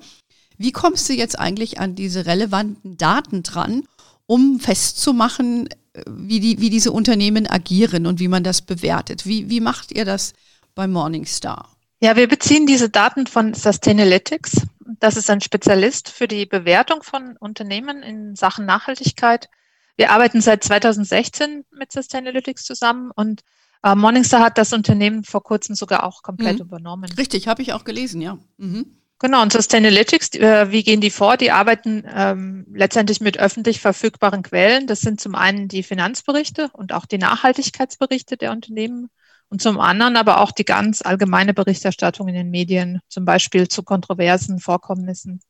wie 0.58 0.72
kommst 0.72 1.08
du 1.08 1.12
jetzt 1.12 1.38
eigentlich 1.38 1.80
an 1.80 1.94
diese 1.94 2.26
relevanten 2.26 2.96
Daten 2.96 3.42
dran, 3.42 3.84
um 4.26 4.60
festzumachen, 4.60 5.68
äh, 5.92 6.02
wie, 6.06 6.40
die, 6.40 6.60
wie 6.60 6.70
diese 6.70 6.92
Unternehmen 6.92 7.46
agieren 7.46 8.06
und 8.06 8.20
wie 8.20 8.28
man 8.28 8.44
das 8.44 8.62
bewertet? 8.62 9.26
Wie, 9.26 9.48
wie 9.50 9.60
macht 9.60 9.92
ihr 9.92 10.04
das 10.04 10.34
bei 10.74 10.86
Morningstar? 10.86 11.68
Ja, 12.00 12.16
wir 12.16 12.28
beziehen 12.28 12.66
diese 12.66 12.90
Daten 12.90 13.26
von 13.26 13.54
Sustainalytics. 13.54 14.66
Das 15.00 15.16
ist 15.16 15.30
ein 15.30 15.40
Spezialist 15.40 16.10
für 16.10 16.28
die 16.28 16.46
Bewertung 16.46 17.02
von 17.02 17.36
Unternehmen 17.38 18.02
in 18.02 18.36
Sachen 18.36 18.66
Nachhaltigkeit. 18.66 19.48
Wir 19.96 20.10
arbeiten 20.10 20.42
seit 20.42 20.62
2016 20.62 21.64
mit 21.70 21.90
Sustainalytics 21.90 22.64
zusammen 22.64 23.10
und 23.14 23.42
äh, 23.82 23.94
Morningstar 23.94 24.40
hat 24.40 24.58
das 24.58 24.72
Unternehmen 24.72 25.24
vor 25.24 25.42
kurzem 25.42 25.74
sogar 25.74 26.04
auch 26.04 26.22
komplett 26.22 26.56
mhm. 26.56 26.66
übernommen. 26.66 27.10
Richtig, 27.16 27.48
habe 27.48 27.62
ich 27.62 27.72
auch 27.72 27.84
gelesen, 27.84 28.20
ja. 28.20 28.38
Mhm. 28.58 28.86
Genau, 29.18 29.40
und 29.40 29.52
Sustainalytics, 29.52 30.34
äh, 30.34 30.70
wie 30.70 30.82
gehen 30.82 31.00
die 31.00 31.10
vor? 31.10 31.38
Die 31.38 31.50
arbeiten 31.50 32.04
ähm, 32.14 32.66
letztendlich 32.74 33.20
mit 33.20 33.38
öffentlich 33.38 33.80
verfügbaren 33.80 34.42
Quellen. 34.42 34.86
Das 34.86 35.00
sind 35.00 35.20
zum 35.22 35.34
einen 35.34 35.68
die 35.68 35.82
Finanzberichte 35.82 36.68
und 36.74 36.92
auch 36.92 37.06
die 37.06 37.16
Nachhaltigkeitsberichte 37.16 38.36
der 38.36 38.52
Unternehmen 38.52 39.08
und 39.48 39.62
zum 39.62 39.80
anderen 39.80 40.16
aber 40.16 40.40
auch 40.40 40.52
die 40.52 40.66
ganz 40.66 41.00
allgemeine 41.00 41.54
Berichterstattung 41.54 42.28
in 42.28 42.34
den 42.34 42.50
Medien, 42.50 43.00
zum 43.08 43.24
Beispiel 43.24 43.68
zu 43.68 43.82
kontroversen 43.82 44.58
Vorkommnissen. 44.58 45.40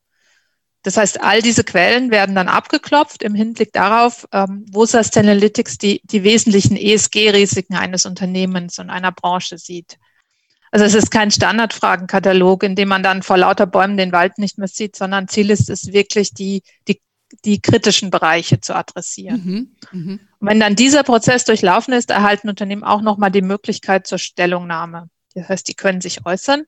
Das 0.82 0.96
heißt, 0.96 1.20
all 1.20 1.42
diese 1.42 1.64
Quellen 1.64 2.12
werden 2.12 2.36
dann 2.36 2.46
abgeklopft 2.46 3.24
im 3.24 3.34
Hinblick 3.34 3.72
darauf, 3.72 4.28
ähm, 4.30 4.64
wo 4.70 4.86
Sustainalytics 4.86 5.78
die, 5.78 6.00
die 6.04 6.22
wesentlichen 6.22 6.76
ESG-Risiken 6.76 7.74
eines 7.74 8.06
Unternehmens 8.06 8.78
und 8.78 8.90
einer 8.90 9.10
Branche 9.10 9.58
sieht. 9.58 9.98
Also 10.76 10.84
es 10.84 10.94
ist 10.94 11.10
kein 11.10 11.30
Standardfragenkatalog, 11.30 12.62
in 12.62 12.74
dem 12.76 12.90
man 12.90 13.02
dann 13.02 13.22
vor 13.22 13.38
lauter 13.38 13.64
Bäumen 13.64 13.96
den 13.96 14.12
Wald 14.12 14.36
nicht 14.36 14.58
mehr 14.58 14.68
sieht, 14.68 14.94
sondern 14.94 15.26
Ziel 15.26 15.48
ist 15.48 15.70
es 15.70 15.94
wirklich, 15.94 16.34
die, 16.34 16.62
die 16.86 17.00
die 17.46 17.62
kritischen 17.62 18.10
Bereiche 18.10 18.60
zu 18.60 18.76
adressieren. 18.76 19.42
Mhm, 19.90 19.98
mh. 19.98 20.12
Und 20.12 20.20
wenn 20.38 20.60
dann 20.60 20.76
dieser 20.76 21.02
Prozess 21.02 21.46
durchlaufen 21.46 21.94
ist, 21.94 22.10
erhalten 22.10 22.50
Unternehmen 22.50 22.84
auch 22.84 23.00
nochmal 23.00 23.30
die 23.30 23.40
Möglichkeit 23.40 24.06
zur 24.06 24.18
Stellungnahme. 24.18 25.08
Das 25.34 25.48
heißt, 25.48 25.66
die 25.66 25.74
können 25.74 26.02
sich 26.02 26.26
äußern. 26.26 26.66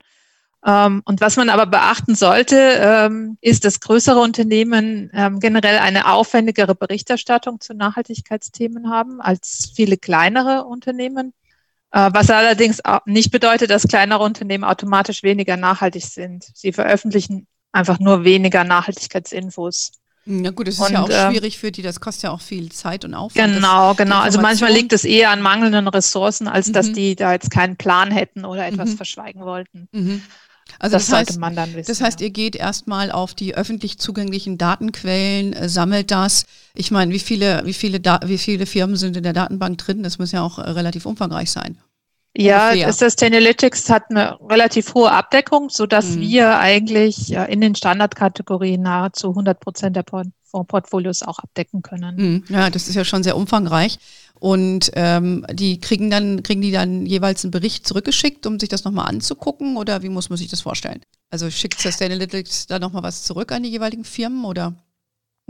Ähm, 0.65 1.03
und 1.05 1.21
was 1.21 1.37
man 1.37 1.49
aber 1.49 1.67
beachten 1.67 2.15
sollte, 2.15 2.55
ähm, 2.57 3.37
ist, 3.41 3.63
dass 3.63 3.79
größere 3.79 4.19
Unternehmen 4.19 5.11
ähm, 5.13 5.39
generell 5.39 5.77
eine 5.77 6.11
aufwendigere 6.11 6.73
Berichterstattung 6.73 7.59
zu 7.59 7.75
Nachhaltigkeitsthemen 7.75 8.89
haben 8.89 9.21
als 9.21 9.71
viele 9.75 9.97
kleinere 9.97 10.65
Unternehmen. 10.65 11.33
Äh, 11.91 12.09
was 12.13 12.29
allerdings 12.29 12.81
nicht 13.05 13.31
bedeutet, 13.31 13.69
dass 13.69 13.87
kleinere 13.87 14.23
Unternehmen 14.23 14.63
automatisch 14.63 15.23
weniger 15.23 15.57
nachhaltig 15.57 16.05
sind. 16.05 16.45
Sie 16.53 16.71
veröffentlichen 16.71 17.47
einfach 17.71 17.99
nur 17.99 18.23
weniger 18.23 18.63
Nachhaltigkeitsinfos. 18.63 19.91
Ja 20.25 20.51
gut, 20.51 20.67
das 20.67 20.75
ist 20.75 20.81
und, 20.81 20.91
ja 20.91 21.01
auch 21.01 21.09
ähm, 21.09 21.31
schwierig 21.31 21.57
für 21.57 21.71
die, 21.71 21.81
das 21.81 21.99
kostet 21.99 22.23
ja 22.23 22.31
auch 22.31 22.41
viel 22.41 22.71
Zeit 22.71 23.03
und 23.03 23.15
Aufwand. 23.15 23.55
Genau, 23.55 23.95
genau. 23.95 24.19
Also 24.19 24.39
manchmal 24.39 24.71
liegt 24.71 24.93
es 24.93 25.03
eher 25.03 25.31
an 25.31 25.41
mangelnden 25.41 25.87
Ressourcen, 25.87 26.47
als 26.47 26.67
mhm. 26.67 26.73
dass 26.73 26.91
die 26.91 27.15
da 27.15 27.31
jetzt 27.31 27.49
keinen 27.49 27.77
Plan 27.77 28.11
hätten 28.11 28.45
oder 28.45 28.67
etwas 28.67 28.91
mhm. 28.91 28.97
verschweigen 28.97 29.41
wollten. 29.41 29.87
Mhm. 29.91 30.21
Also 30.77 30.95
das, 30.95 31.07
das 31.07 31.15
heißt, 31.15 31.29
sollte 31.29 31.39
man 31.39 31.55
dann 31.55 31.73
wissen. 31.73 31.87
Das 31.87 32.01
heißt, 32.01 32.19
ja. 32.19 32.27
ihr 32.27 32.31
geht 32.31 32.55
erstmal 32.55 33.11
auf 33.11 33.33
die 33.33 33.55
öffentlich 33.55 33.97
zugänglichen 33.97 34.57
Datenquellen, 34.57 35.53
äh, 35.53 35.69
sammelt 35.69 36.11
das. 36.11 36.45
Ich 36.73 36.91
meine, 36.91 37.13
wie 37.13 37.19
viele, 37.19 37.61
wie 37.65 37.73
viele, 37.73 37.99
da 37.99 38.19
wie 38.25 38.37
viele 38.37 38.65
Firmen 38.65 38.95
sind 38.95 39.17
in 39.17 39.23
der 39.23 39.33
Datenbank 39.33 39.77
drin? 39.77 40.03
Das 40.03 40.19
muss 40.19 40.31
ja 40.31 40.41
auch 40.41 40.59
äh, 40.59 40.69
relativ 40.69 41.05
umfangreich 41.05 41.51
sein. 41.51 41.77
Ja, 42.41 42.91
Sustainalytics 42.91 43.89
hat 43.89 44.03
eine 44.09 44.39
relativ 44.49 44.93
hohe 44.93 45.11
Abdeckung, 45.11 45.69
so 45.69 45.85
dass 45.85 46.15
mhm. 46.15 46.21
wir 46.21 46.57
eigentlich 46.57 47.35
äh, 47.35 47.51
in 47.51 47.59
den 47.59 47.75
Standardkategorien 47.75 48.81
nahezu 48.81 49.29
100 49.29 49.59
Prozent 49.59 49.95
der 49.95 50.03
Portfolios 50.03 51.21
auch 51.21 51.39
abdecken 51.39 51.81
können. 51.81 52.15
Mhm. 52.15 52.43
Ja, 52.49 52.69
das 52.69 52.87
ist 52.87 52.95
ja 52.95 53.03
schon 53.03 53.23
sehr 53.23 53.35
umfangreich. 53.35 53.99
Und 54.39 54.91
ähm, 54.95 55.45
die 55.51 55.81
kriegen 55.81 56.09
dann, 56.09 56.41
kriegen 56.43 56.61
die 56.61 56.71
dann 56.71 57.05
jeweils 57.05 57.43
einen 57.43 57.51
Bericht 57.51 57.85
zurückgeschickt, 57.85 58.45
um 58.47 58.57
sich 58.57 58.69
das 58.69 58.85
nochmal 58.85 59.09
anzugucken 59.09 59.75
oder 59.75 60.01
wie 60.01 60.09
muss 60.09 60.29
man 60.29 60.37
sich 60.37 60.47
das 60.47 60.61
vorstellen? 60.61 61.01
Also 61.29 61.51
schickt 61.51 61.81
Sustainalytics 61.81 62.67
da 62.67 62.79
nochmal 62.79 63.03
was 63.03 63.23
zurück 63.23 63.51
an 63.51 63.63
die 63.63 63.69
jeweiligen 63.69 64.05
Firmen 64.05 64.45
oder? 64.45 64.75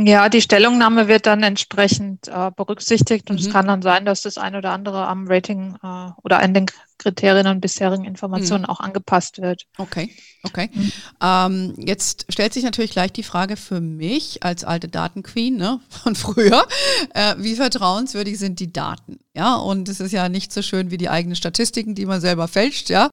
Ja, 0.02 0.30
die 0.30 0.42
Stellungnahme 0.42 1.10
wird 1.10 1.26
dann 1.26 1.44
entsprechend 1.44 2.30
äh, 2.30 2.52
berücksichtigt 2.56 3.30
und 3.30 3.38
mhm. 3.38 3.46
es 3.46 3.52
kann 3.52 3.68
dann 3.68 3.82
sein, 3.82 4.06
dass 4.06 4.22
das 4.22 4.38
ein 4.38 4.56
oder 4.56 4.72
andere 4.72 5.06
am 5.06 5.28
Rating 5.28 5.76
äh, 5.84 6.12
oder 6.24 6.40
an 6.40 6.54
den 6.54 6.68
Kriterien 6.98 7.48
und 7.48 7.60
bisherigen 7.60 8.06
Informationen 8.06 8.64
mhm. 8.64 8.70
auch 8.70 8.80
angepasst 8.80 9.42
wird. 9.42 9.66
Okay, 9.78 10.10
okay. 10.44 10.70
Mhm. 10.74 10.92
Ähm, 11.22 11.74
jetzt 11.78 12.28
stellt 12.30 12.54
sich 12.54 12.64
natürlich 12.64 12.92
gleich 12.92 13.12
die 13.12 13.24
Frage 13.24 13.58
für 13.58 13.82
mich 13.82 14.42
als 14.42 14.64
alte 14.64 14.88
Datenqueen 14.88 15.58
ne, 15.58 15.82
von 15.90 16.16
früher, 16.16 16.66
äh, 17.14 17.36
wie 17.38 17.56
vertrauenswürdig 17.56 18.40
sind 18.40 18.62
die 18.62 18.72
Daten? 18.72 19.20
Ja, 19.36 19.56
und 19.56 19.90
es 19.90 20.00
ist 20.00 20.14
ja 20.14 20.30
nicht 20.30 20.54
so 20.54 20.62
schön 20.62 20.92
wie 20.92 20.98
die 20.98 21.10
eigenen 21.10 21.36
Statistiken, 21.36 21.94
die 21.94 22.06
man 22.06 22.22
selber 22.22 22.48
fälscht, 22.48 22.90
ja. 22.90 23.10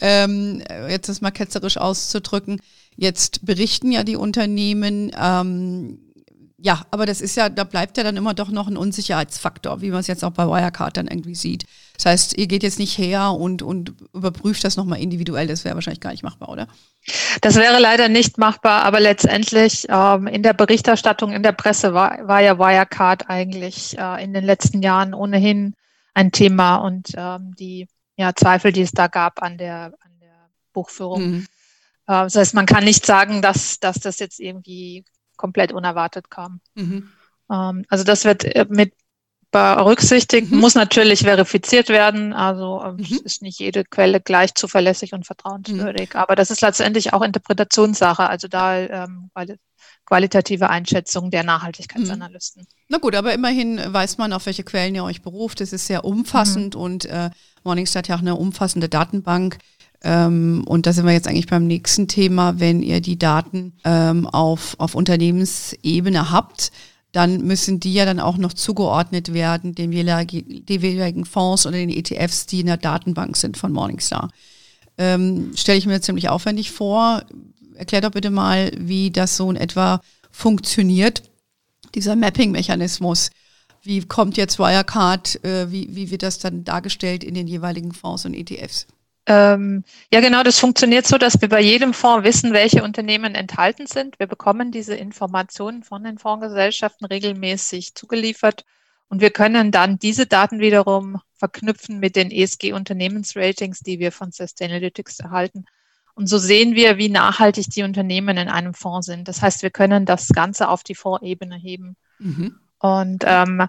Ähm, 0.00 0.62
jetzt 0.88 1.10
das 1.10 1.20
mal 1.20 1.30
ketzerisch 1.30 1.76
auszudrücken. 1.76 2.58
Jetzt 2.96 3.44
berichten 3.44 3.92
ja 3.92 4.02
die 4.02 4.16
Unternehmen, 4.16 5.12
ähm, 5.14 5.98
ja, 6.64 6.82
aber 6.92 7.06
das 7.06 7.20
ist 7.20 7.36
ja, 7.36 7.48
da 7.48 7.64
bleibt 7.64 7.96
ja 7.96 8.04
dann 8.04 8.16
immer 8.16 8.34
doch 8.34 8.48
noch 8.48 8.68
ein 8.68 8.76
Unsicherheitsfaktor, 8.76 9.80
wie 9.80 9.90
man 9.90 9.98
es 9.98 10.06
jetzt 10.06 10.22
auch 10.22 10.30
bei 10.30 10.46
Wirecard 10.46 10.96
dann 10.96 11.08
irgendwie 11.08 11.34
sieht. 11.34 11.64
Das 11.96 12.06
heißt, 12.06 12.38
ihr 12.38 12.46
geht 12.46 12.62
jetzt 12.62 12.78
nicht 12.78 12.96
her 12.96 13.32
und, 13.32 13.62
und 13.62 13.92
überprüft 14.14 14.62
das 14.62 14.76
nochmal 14.76 15.00
individuell, 15.00 15.48
das 15.48 15.64
wäre 15.64 15.74
wahrscheinlich 15.74 16.00
gar 16.00 16.12
nicht 16.12 16.22
machbar, 16.22 16.50
oder? 16.50 16.68
Das 17.40 17.56
wäre 17.56 17.80
leider 17.80 18.08
nicht 18.08 18.38
machbar, 18.38 18.84
aber 18.84 19.00
letztendlich 19.00 19.86
ähm, 19.88 20.28
in 20.28 20.44
der 20.44 20.52
Berichterstattung 20.52 21.32
in 21.32 21.42
der 21.42 21.50
Presse 21.50 21.94
war, 21.94 22.28
war 22.28 22.40
ja 22.40 22.56
Wirecard 22.60 23.28
eigentlich 23.28 23.98
äh, 23.98 24.22
in 24.22 24.32
den 24.32 24.44
letzten 24.44 24.82
Jahren 24.82 25.14
ohnehin 25.14 25.74
ein 26.14 26.30
Thema 26.30 26.76
und 26.76 27.08
ähm, 27.16 27.56
die 27.58 27.88
ja, 28.14 28.36
Zweifel, 28.36 28.70
die 28.70 28.82
es 28.82 28.92
da 28.92 29.08
gab 29.08 29.42
an 29.42 29.58
der, 29.58 29.86
an 29.98 30.12
der 30.20 30.48
Buchführung. 30.72 31.28
Mhm. 31.28 31.46
Äh, 32.06 32.22
das 32.22 32.36
heißt, 32.36 32.54
man 32.54 32.66
kann 32.66 32.84
nicht 32.84 33.04
sagen, 33.04 33.42
dass, 33.42 33.80
dass 33.80 33.96
das 33.96 34.20
jetzt 34.20 34.38
irgendwie 34.38 35.04
komplett 35.42 35.72
unerwartet 35.72 36.30
kam. 36.30 36.60
Mhm. 36.76 37.08
Ähm, 37.50 37.84
also 37.88 38.04
das 38.04 38.24
wird 38.24 38.44
äh, 38.44 38.64
mit 38.68 38.94
berücksichtigt, 39.50 40.50
mhm. 40.50 40.60
muss 40.60 40.76
natürlich 40.76 41.20
verifiziert 41.20 41.88
werden. 41.88 42.32
Also 42.32 42.80
äh, 42.80 42.92
mhm. 42.92 43.20
ist 43.24 43.42
nicht 43.42 43.58
jede 43.58 43.84
Quelle 43.84 44.20
gleich 44.20 44.54
zuverlässig 44.54 45.12
und 45.12 45.26
vertrauenswürdig. 45.26 46.14
Mhm. 46.14 46.20
Aber 46.20 46.36
das 46.36 46.50
ist 46.50 46.62
letztendlich 46.62 47.12
auch 47.12 47.22
Interpretationssache. 47.22 48.28
Also 48.28 48.48
da 48.48 48.78
ähm, 48.78 49.30
qualitative 50.06 50.70
Einschätzung 50.70 51.30
der 51.30 51.42
Nachhaltigkeitsanalysten. 51.42 52.62
Mhm. 52.62 52.66
Na 52.88 52.98
gut, 52.98 53.14
aber 53.14 53.34
immerhin 53.34 53.80
weiß 53.84 54.16
man, 54.18 54.32
auf 54.32 54.46
welche 54.46 54.62
Quellen 54.62 54.94
ihr 54.94 55.04
euch 55.04 55.22
beruft. 55.22 55.60
Es 55.60 55.72
ist 55.72 55.86
sehr 55.86 56.04
umfassend 56.04 56.74
mhm. 56.74 56.80
und 56.80 57.04
äh, 57.04 57.30
Morningstar 57.64 58.00
hat 58.00 58.08
ja 58.08 58.14
auch 58.14 58.20
eine 58.20 58.36
umfassende 58.36 58.88
Datenbank. 58.88 59.58
Ähm, 60.04 60.64
und 60.66 60.86
da 60.86 60.92
sind 60.92 61.06
wir 61.06 61.12
jetzt 61.12 61.28
eigentlich 61.28 61.46
beim 61.46 61.66
nächsten 61.66 62.08
Thema. 62.08 62.58
Wenn 62.58 62.82
ihr 62.82 63.00
die 63.00 63.18
Daten 63.18 63.74
ähm, 63.84 64.26
auf, 64.26 64.74
auf 64.78 64.94
Unternehmensebene 64.94 66.30
habt, 66.30 66.72
dann 67.12 67.42
müssen 67.42 67.78
die 67.78 67.92
ja 67.92 68.06
dann 68.06 68.20
auch 68.20 68.38
noch 68.38 68.54
zugeordnet 68.54 69.34
werden 69.34 69.74
den 69.74 69.92
jeweiligen 69.92 71.24
Fonds 71.26 71.66
oder 71.66 71.76
den 71.76 71.90
ETFs, 71.90 72.46
die 72.46 72.60
in 72.60 72.66
der 72.66 72.78
Datenbank 72.78 73.36
sind 73.36 73.58
von 73.58 73.70
Morningstar. 73.70 74.30
Ähm, 74.98 75.52
Stelle 75.54 75.78
ich 75.78 75.86
mir 75.86 76.00
ziemlich 76.00 76.30
aufwendig 76.30 76.72
vor. 76.72 77.22
Erklär 77.74 78.00
doch 78.00 78.10
bitte 78.10 78.30
mal, 78.30 78.72
wie 78.76 79.10
das 79.10 79.36
so 79.36 79.50
in 79.50 79.56
etwa 79.56 80.00
funktioniert, 80.30 81.22
dieser 81.94 82.16
Mapping-Mechanismus. 82.16 83.30
Wie 83.82 84.00
kommt 84.00 84.36
jetzt 84.36 84.58
Wirecard, 84.58 85.44
äh, 85.44 85.70
wie, 85.70 85.94
wie 85.94 86.10
wird 86.10 86.22
das 86.22 86.38
dann 86.38 86.64
dargestellt 86.64 87.24
in 87.24 87.34
den 87.34 87.46
jeweiligen 87.46 87.92
Fonds 87.92 88.24
und 88.24 88.34
ETFs? 88.34 88.86
Ähm, 89.26 89.84
ja, 90.12 90.20
genau, 90.20 90.42
das 90.42 90.58
funktioniert 90.58 91.06
so, 91.06 91.16
dass 91.16 91.40
wir 91.40 91.48
bei 91.48 91.60
jedem 91.60 91.94
Fonds 91.94 92.24
wissen, 92.24 92.52
welche 92.52 92.82
Unternehmen 92.82 93.34
enthalten 93.34 93.86
sind. 93.86 94.18
Wir 94.18 94.26
bekommen 94.26 94.72
diese 94.72 94.94
Informationen 94.94 95.84
von 95.84 96.02
den 96.02 96.18
Fondsgesellschaften 96.18 97.06
regelmäßig 97.06 97.94
zugeliefert 97.94 98.64
und 99.08 99.20
wir 99.20 99.30
können 99.30 99.70
dann 99.70 99.98
diese 99.98 100.26
Daten 100.26 100.58
wiederum 100.58 101.20
verknüpfen 101.34 102.00
mit 102.00 102.16
den 102.16 102.30
ESG-Unternehmensratings, 102.30 103.80
die 103.80 103.98
wir 103.98 104.10
von 104.10 104.32
Sustainalytics 104.32 105.20
erhalten. 105.20 105.66
Und 106.14 106.28
so 106.28 106.38
sehen 106.38 106.74
wir, 106.74 106.98
wie 106.98 107.08
nachhaltig 107.08 107.68
die 107.70 107.82
Unternehmen 107.82 108.36
in 108.36 108.48
einem 108.48 108.74
Fonds 108.74 109.06
sind. 109.06 109.28
Das 109.28 109.42
heißt, 109.42 109.62
wir 109.62 109.70
können 109.70 110.06
das 110.06 110.28
Ganze 110.28 110.68
auf 110.68 110.82
die 110.82 110.94
Fondsebene 110.94 111.56
heben. 111.56 111.96
Mhm. 112.18 112.58
Und 112.78 113.24
ähm, 113.26 113.66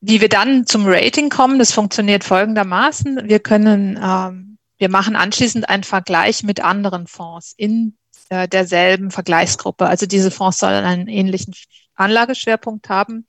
wie 0.00 0.20
wir 0.20 0.28
dann 0.28 0.66
zum 0.66 0.86
Rating 0.86 1.30
kommen, 1.30 1.58
das 1.58 1.72
funktioniert 1.72 2.24
folgendermaßen. 2.24 3.28
Wir 3.28 3.40
können, 3.40 3.98
ähm, 4.02 4.53
wir 4.78 4.88
machen 4.88 5.16
anschließend 5.16 5.68
einen 5.68 5.84
Vergleich 5.84 6.42
mit 6.42 6.60
anderen 6.60 7.06
Fonds 7.06 7.54
in 7.56 7.96
äh, 8.28 8.48
derselben 8.48 9.10
Vergleichsgruppe. 9.10 9.86
Also 9.86 10.06
diese 10.06 10.30
Fonds 10.30 10.58
sollen 10.58 10.84
einen 10.84 11.08
ähnlichen 11.08 11.54
Anlageschwerpunkt 11.94 12.88
haben. 12.88 13.26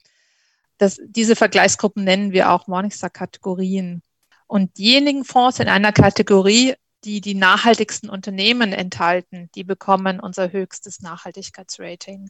Das, 0.78 1.00
diese 1.06 1.36
Vergleichsgruppen 1.36 2.04
nennen 2.04 2.32
wir 2.32 2.52
auch 2.52 2.68
Morningstar-Kategorien. 2.68 4.02
Und 4.48 4.78
diejenigen 4.78 5.24
Fonds 5.24 5.60
in 5.60 5.70
einer 5.70 5.92
Kategorie, 5.92 6.75
die 7.04 7.22
die 7.22 7.36
nachhaltigsten 7.36 8.10
Unternehmen 8.10 8.74
enthalten, 8.74 9.50
die 9.56 9.64
bekommen 9.64 10.20
unser 10.20 10.52
höchstes 10.52 11.02
Nachhaltigkeitsrating. 11.02 12.30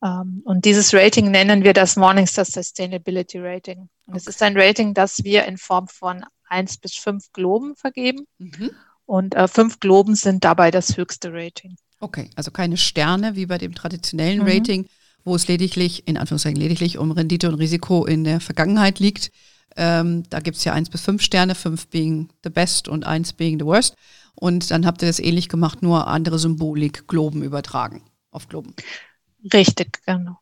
Um, 0.00 0.08
ähm, 0.08 0.42
und 0.44 0.64
dieses 0.64 0.92
Rating 0.92 1.30
nennen 1.30 1.64
wir 1.64 1.72
das 1.72 1.96
Morningstar 1.96 2.44
Sustainability 2.44 3.38
Rating. 3.38 3.88
Und 4.06 4.08
okay. 4.08 4.16
es 4.16 4.26
ist 4.26 4.42
ein 4.42 4.56
Rating, 4.56 4.94
das 4.94 5.24
wir 5.24 5.46
in 5.46 5.56
Form 5.56 5.88
von 5.88 6.24
eins 6.48 6.78
bis 6.78 6.94
fünf 6.94 7.32
Globen 7.32 7.76
vergeben. 7.76 8.26
Mhm. 8.38 8.70
Und 9.04 9.34
äh, 9.34 9.48
fünf 9.48 9.80
Globen 9.80 10.14
sind 10.14 10.44
dabei 10.44 10.70
das 10.70 10.96
höchste 10.96 11.32
Rating. 11.32 11.76
Okay, 12.00 12.30
also 12.34 12.50
keine 12.50 12.76
Sterne 12.76 13.36
wie 13.36 13.46
bei 13.46 13.58
dem 13.58 13.74
traditionellen 13.74 14.40
mhm. 14.40 14.48
Rating, 14.48 14.86
wo 15.24 15.34
es 15.34 15.48
lediglich, 15.48 16.06
in 16.06 16.16
Anführungszeichen 16.16 16.60
lediglich, 16.60 16.98
um 16.98 17.10
Rendite 17.10 17.48
und 17.48 17.54
Risiko 17.54 18.04
in 18.04 18.24
der 18.24 18.40
Vergangenheit 18.40 18.98
liegt. 18.98 19.30
Ähm, 19.76 20.24
da 20.30 20.40
gibt 20.40 20.56
es 20.56 20.64
ja 20.64 20.72
eins 20.72 20.90
bis 20.90 21.02
fünf 21.02 21.22
Sterne, 21.22 21.54
fünf 21.54 21.88
being 21.88 22.28
the 22.42 22.50
best 22.50 22.88
und 22.88 23.06
eins 23.06 23.32
being 23.32 23.58
the 23.58 23.66
worst. 23.66 23.94
Und 24.34 24.70
dann 24.70 24.86
habt 24.86 25.02
ihr 25.02 25.08
das 25.08 25.18
ähnlich 25.18 25.48
gemacht, 25.48 25.82
nur 25.82 26.06
andere 26.06 26.38
Symbolik, 26.38 27.08
Globen 27.08 27.42
übertragen 27.42 28.02
auf 28.30 28.48
Globen. 28.48 28.74
Richtig, 29.52 30.00
genau. 30.04 30.38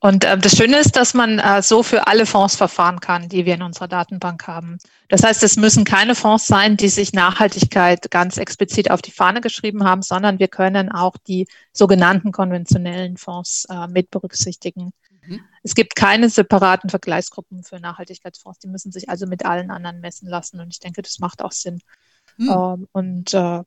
Und 0.00 0.24
äh, 0.24 0.38
das 0.38 0.56
Schöne 0.56 0.78
ist, 0.78 0.96
dass 0.96 1.12
man 1.12 1.38
äh, 1.38 1.62
so 1.62 1.82
für 1.82 2.06
alle 2.06 2.24
Fonds 2.24 2.56
verfahren 2.56 3.00
kann, 3.00 3.28
die 3.28 3.44
wir 3.44 3.54
in 3.54 3.62
unserer 3.62 3.86
Datenbank 3.86 4.46
haben. 4.46 4.78
Das 5.08 5.22
heißt, 5.22 5.42
es 5.42 5.56
müssen 5.56 5.84
keine 5.84 6.14
Fonds 6.14 6.46
sein, 6.46 6.78
die 6.78 6.88
sich 6.88 7.12
Nachhaltigkeit 7.12 8.10
ganz 8.10 8.38
explizit 8.38 8.90
auf 8.90 9.02
die 9.02 9.12
Fahne 9.12 9.42
geschrieben 9.42 9.84
haben, 9.84 10.00
sondern 10.00 10.38
wir 10.38 10.48
können 10.48 10.90
auch 10.90 11.16
die 11.28 11.46
sogenannten 11.72 12.32
konventionellen 12.32 13.18
Fonds 13.18 13.66
äh, 13.70 13.88
mit 13.88 14.10
berücksichtigen. 14.10 14.92
Mhm. 15.26 15.40
Es 15.62 15.74
gibt 15.74 15.94
keine 15.96 16.30
separaten 16.30 16.88
Vergleichsgruppen 16.88 17.62
für 17.62 17.78
Nachhaltigkeitsfonds. 17.78 18.58
Die 18.60 18.68
müssen 18.68 18.92
sich 18.92 19.10
also 19.10 19.26
mit 19.26 19.44
allen 19.44 19.70
anderen 19.70 20.00
messen 20.00 20.28
lassen. 20.28 20.60
Und 20.60 20.72
ich 20.72 20.80
denke, 20.80 21.02
das 21.02 21.18
macht 21.18 21.42
auch 21.42 21.52
Sinn. 21.52 21.80
Mhm. 22.38 22.48
Ähm, 22.50 22.88
und 22.92 23.34
äh, 23.34 23.62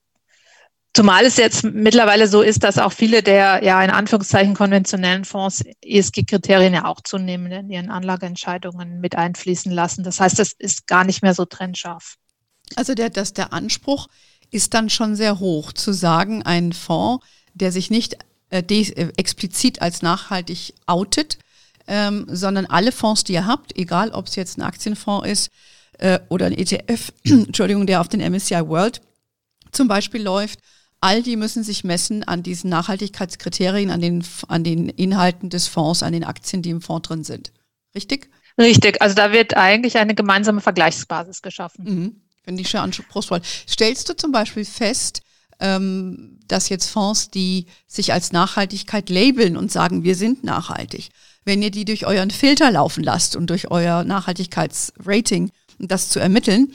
Zumal 0.96 1.26
es 1.26 1.38
jetzt 1.38 1.64
mittlerweile 1.64 2.28
so 2.28 2.44
ist, 2.44 2.64
dass 2.64 2.78
auch 2.78 2.92
viele 2.92 3.24
der 3.24 3.64
ja 3.64 3.84
in 3.84 3.90
Anführungszeichen 3.90 4.54
konventionellen 4.54 5.26
Fonds 5.26 5.64
ESG-Kriterien 5.82 6.74
ja 6.74 6.86
auch 6.86 7.02
zunehmend 7.02 7.52
in 7.54 7.70
ihren 7.72 7.90
Anlageentscheidungen 7.90 9.00
mit 9.00 9.16
einfließen 9.16 9.72
lassen. 9.72 10.04
Das 10.04 10.20
heißt, 10.20 10.38
das 10.38 10.54
ist 10.54 10.86
gar 10.86 11.04
nicht 11.04 11.24
mehr 11.24 11.34
so 11.34 11.46
trennscharf. 11.46 12.18
Also 12.76 12.94
der, 12.94 13.10
das, 13.10 13.34
der 13.34 13.54
Anspruch 13.54 14.08
ist 14.52 14.76
dann 14.76 14.92
schon 14.92 15.16
sehr 15.16 15.40
hoch, 15.40 15.74
zu 15.74 15.94
sagen, 15.94 16.44
ein 16.44 16.74
Fonds, 16.74 17.25
der 17.56 17.72
sich 17.72 17.90
nicht 17.90 18.18
äh, 18.51 18.60
äh, 18.60 19.12
explizit 19.18 19.82
als 19.82 20.03
nachhaltig 20.03 20.75
outet, 20.86 21.40
ähm, 21.88 22.27
sondern 22.29 22.68
alle 22.68 22.92
Fonds, 22.92 23.24
die 23.24 23.34
ihr 23.34 23.48
habt, 23.48 23.75
egal 23.75 24.12
ob 24.12 24.27
es 24.27 24.36
jetzt 24.36 24.60
ein 24.60 24.62
Aktienfonds 24.62 25.27
ist 25.27 25.51
äh, 25.98 26.20
oder 26.29 26.46
ein 26.46 26.53
ETF, 26.53 27.12
Entschuldigung, 27.24 27.88
der 27.88 28.00
auf 28.00 28.10
den 28.10 28.22
MSCI 28.22 28.68
World 28.68 29.01
zum 29.72 29.88
Beispiel 29.88 30.22
läuft, 30.22 30.60
all 31.03 31.22
die 31.22 31.35
müssen 31.35 31.63
sich 31.63 31.83
messen 31.83 32.24
an 32.24 32.44
diesen 32.44 32.70
Nachhaltigkeitskriterien, 32.70 33.92
an 33.92 34.00
den, 34.00 34.24
an 34.48 34.63
den 34.63 34.87
Inhalten 34.87 35.50
des 35.50 35.68
Fonds, 35.68 36.01
an 36.01 36.13
den 36.13 36.24
Aktien, 36.24 36.61
die 36.61 36.70
im 36.70 36.81
Fonds 36.81 37.09
drin 37.09 37.25
sind. 37.25 37.51
Richtig? 37.94 38.29
Richtig. 38.57 39.01
Also 39.01 39.13
da 39.13 39.33
wird 39.33 39.57
eigentlich 39.57 39.98
eine 39.98 40.16
gemeinsame 40.16 40.61
Vergleichsbasis 40.61 41.42
geschaffen. 41.42 41.83
Mhm. 41.83 42.22
Finde 42.46 42.61
ich 42.61 42.70
schon 42.70 42.79
anspruchsvoll. 42.79 43.42
Stellst 43.68 44.07
du 44.07 44.16
zum 44.16 44.31
Beispiel 44.31 44.63
fest, 44.63 45.24
ähm, 45.59 46.39
dass 46.48 46.70
jetzt 46.70 46.89
Fonds, 46.89 47.29
die 47.29 47.66
sich 47.85 48.13
als 48.13 48.31
Nachhaltigkeit 48.31 49.09
labeln 49.09 49.57
und 49.57 49.74
sagen, 49.74 50.05
wir 50.05 50.16
sind 50.16 50.46
nachhaltig, 50.46 51.09
wenn 51.44 51.61
ihr 51.61 51.72
die 51.72 51.83
durch 51.83 52.05
euren 52.05 52.31
Filter 52.31 52.72
laufen 52.72 53.03
lasst 53.03 53.35
und 53.35 53.50
durch 53.50 53.70
euer 53.70 54.05
Nachhaltigkeitsrating 54.05 55.51
das 55.79 56.07
zu 56.07 56.20
ermitteln, 56.20 56.74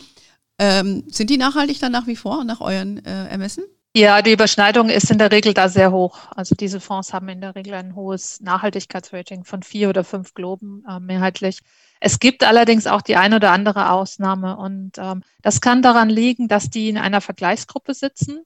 ähm, 0.59 1.05
sind 1.09 1.31
die 1.31 1.39
nachhaltig 1.39 1.81
dann 1.81 1.93
nach 1.93 2.07
wie 2.07 2.17
vor 2.17 2.45
nach 2.45 2.61
euren 2.61 3.03
äh, 3.07 3.29
Ermessen? 3.29 3.65
Ja, 3.97 4.23
die 4.23 4.33
Überschneidung 4.33 4.91
ist 4.91 5.11
in 5.11 5.19
der 5.19 5.33
Regel 5.33 5.55
da 5.55 5.69
sehr 5.69 5.91
hoch. 5.91 6.19
Also 6.37 6.55
diese 6.55 6.79
Fonds 6.81 7.13
haben 7.13 7.29
in 7.29 7.41
der 7.41 7.55
Regel 7.55 7.75
ein 7.75 7.95
hohes 7.95 8.41
Nachhaltigkeitsrating 8.41 9.45
von 9.45 9.63
vier 9.63 9.89
oder 9.89 10.05
fünf 10.05 10.35
Globen 10.35 10.85
äh, 10.89 11.01
mehrheitlich. 11.01 11.61
Es 11.99 12.21
gibt 12.21 12.45
allerdings 12.45 12.87
auch 12.87 13.03
die 13.03 13.17
eine 13.17 13.37
oder 13.37 13.51
andere 13.51 13.91
Ausnahme 13.91 14.57
und 14.57 14.99
ähm, 14.99 15.25
das 15.43 15.61
kann 15.61 15.83
daran 15.83 16.11
liegen, 16.11 16.49
dass 16.49 16.71
die 16.71 16.89
in 16.91 16.99
einer 16.99 17.21
Vergleichsgruppe 17.21 17.95
sitzen, 17.95 18.45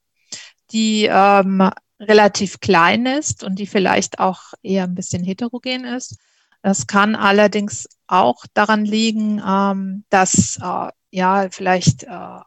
die 0.70 1.06
ähm, 1.10 1.70
relativ 2.00 2.60
klein 2.60 3.04
ist 3.04 3.44
und 3.44 3.56
die 3.58 3.66
vielleicht 3.66 4.20
auch 4.20 4.54
eher 4.62 4.84
ein 4.84 4.94
bisschen 4.94 5.24
heterogen 5.24 5.84
ist. 5.84 6.18
Das 6.62 6.86
kann 6.86 7.14
allerdings 7.16 7.88
auch 8.06 8.46
daran 8.54 8.84
liegen, 8.84 9.42
ähm, 9.46 10.04
dass 10.08 10.58
äh, 10.62 10.88
ja 11.10 11.48
vielleicht 11.50 12.04
äh, 12.04 12.40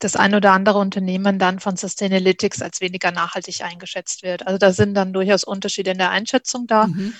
das 0.00 0.16
ein 0.16 0.34
oder 0.34 0.52
andere 0.52 0.78
Unternehmen 0.78 1.38
dann 1.38 1.60
von 1.60 1.76
Sustainalytics 1.76 2.62
als 2.62 2.80
weniger 2.80 3.12
nachhaltig 3.12 3.62
eingeschätzt 3.62 4.22
wird. 4.22 4.46
Also 4.46 4.58
da 4.58 4.72
sind 4.72 4.94
dann 4.94 5.12
durchaus 5.12 5.44
Unterschiede 5.44 5.92
in 5.92 5.98
der 5.98 6.10
Einschätzung 6.10 6.66
da. 6.66 6.86
Mhm. 6.86 7.14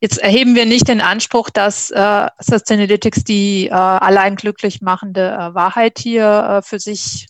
Jetzt 0.00 0.18
erheben 0.18 0.54
wir 0.54 0.64
nicht 0.64 0.88
den 0.88 1.00
Anspruch, 1.00 1.50
dass 1.50 1.90
äh, 1.90 2.28
Sustainalytics 2.38 3.24
die 3.24 3.66
äh, 3.66 3.72
allein 3.72 4.36
glücklich 4.36 4.80
machende 4.80 5.30
äh, 5.30 5.54
Wahrheit 5.54 5.98
hier 5.98 6.58
äh, 6.58 6.62
für 6.62 6.78
sich 6.78 7.26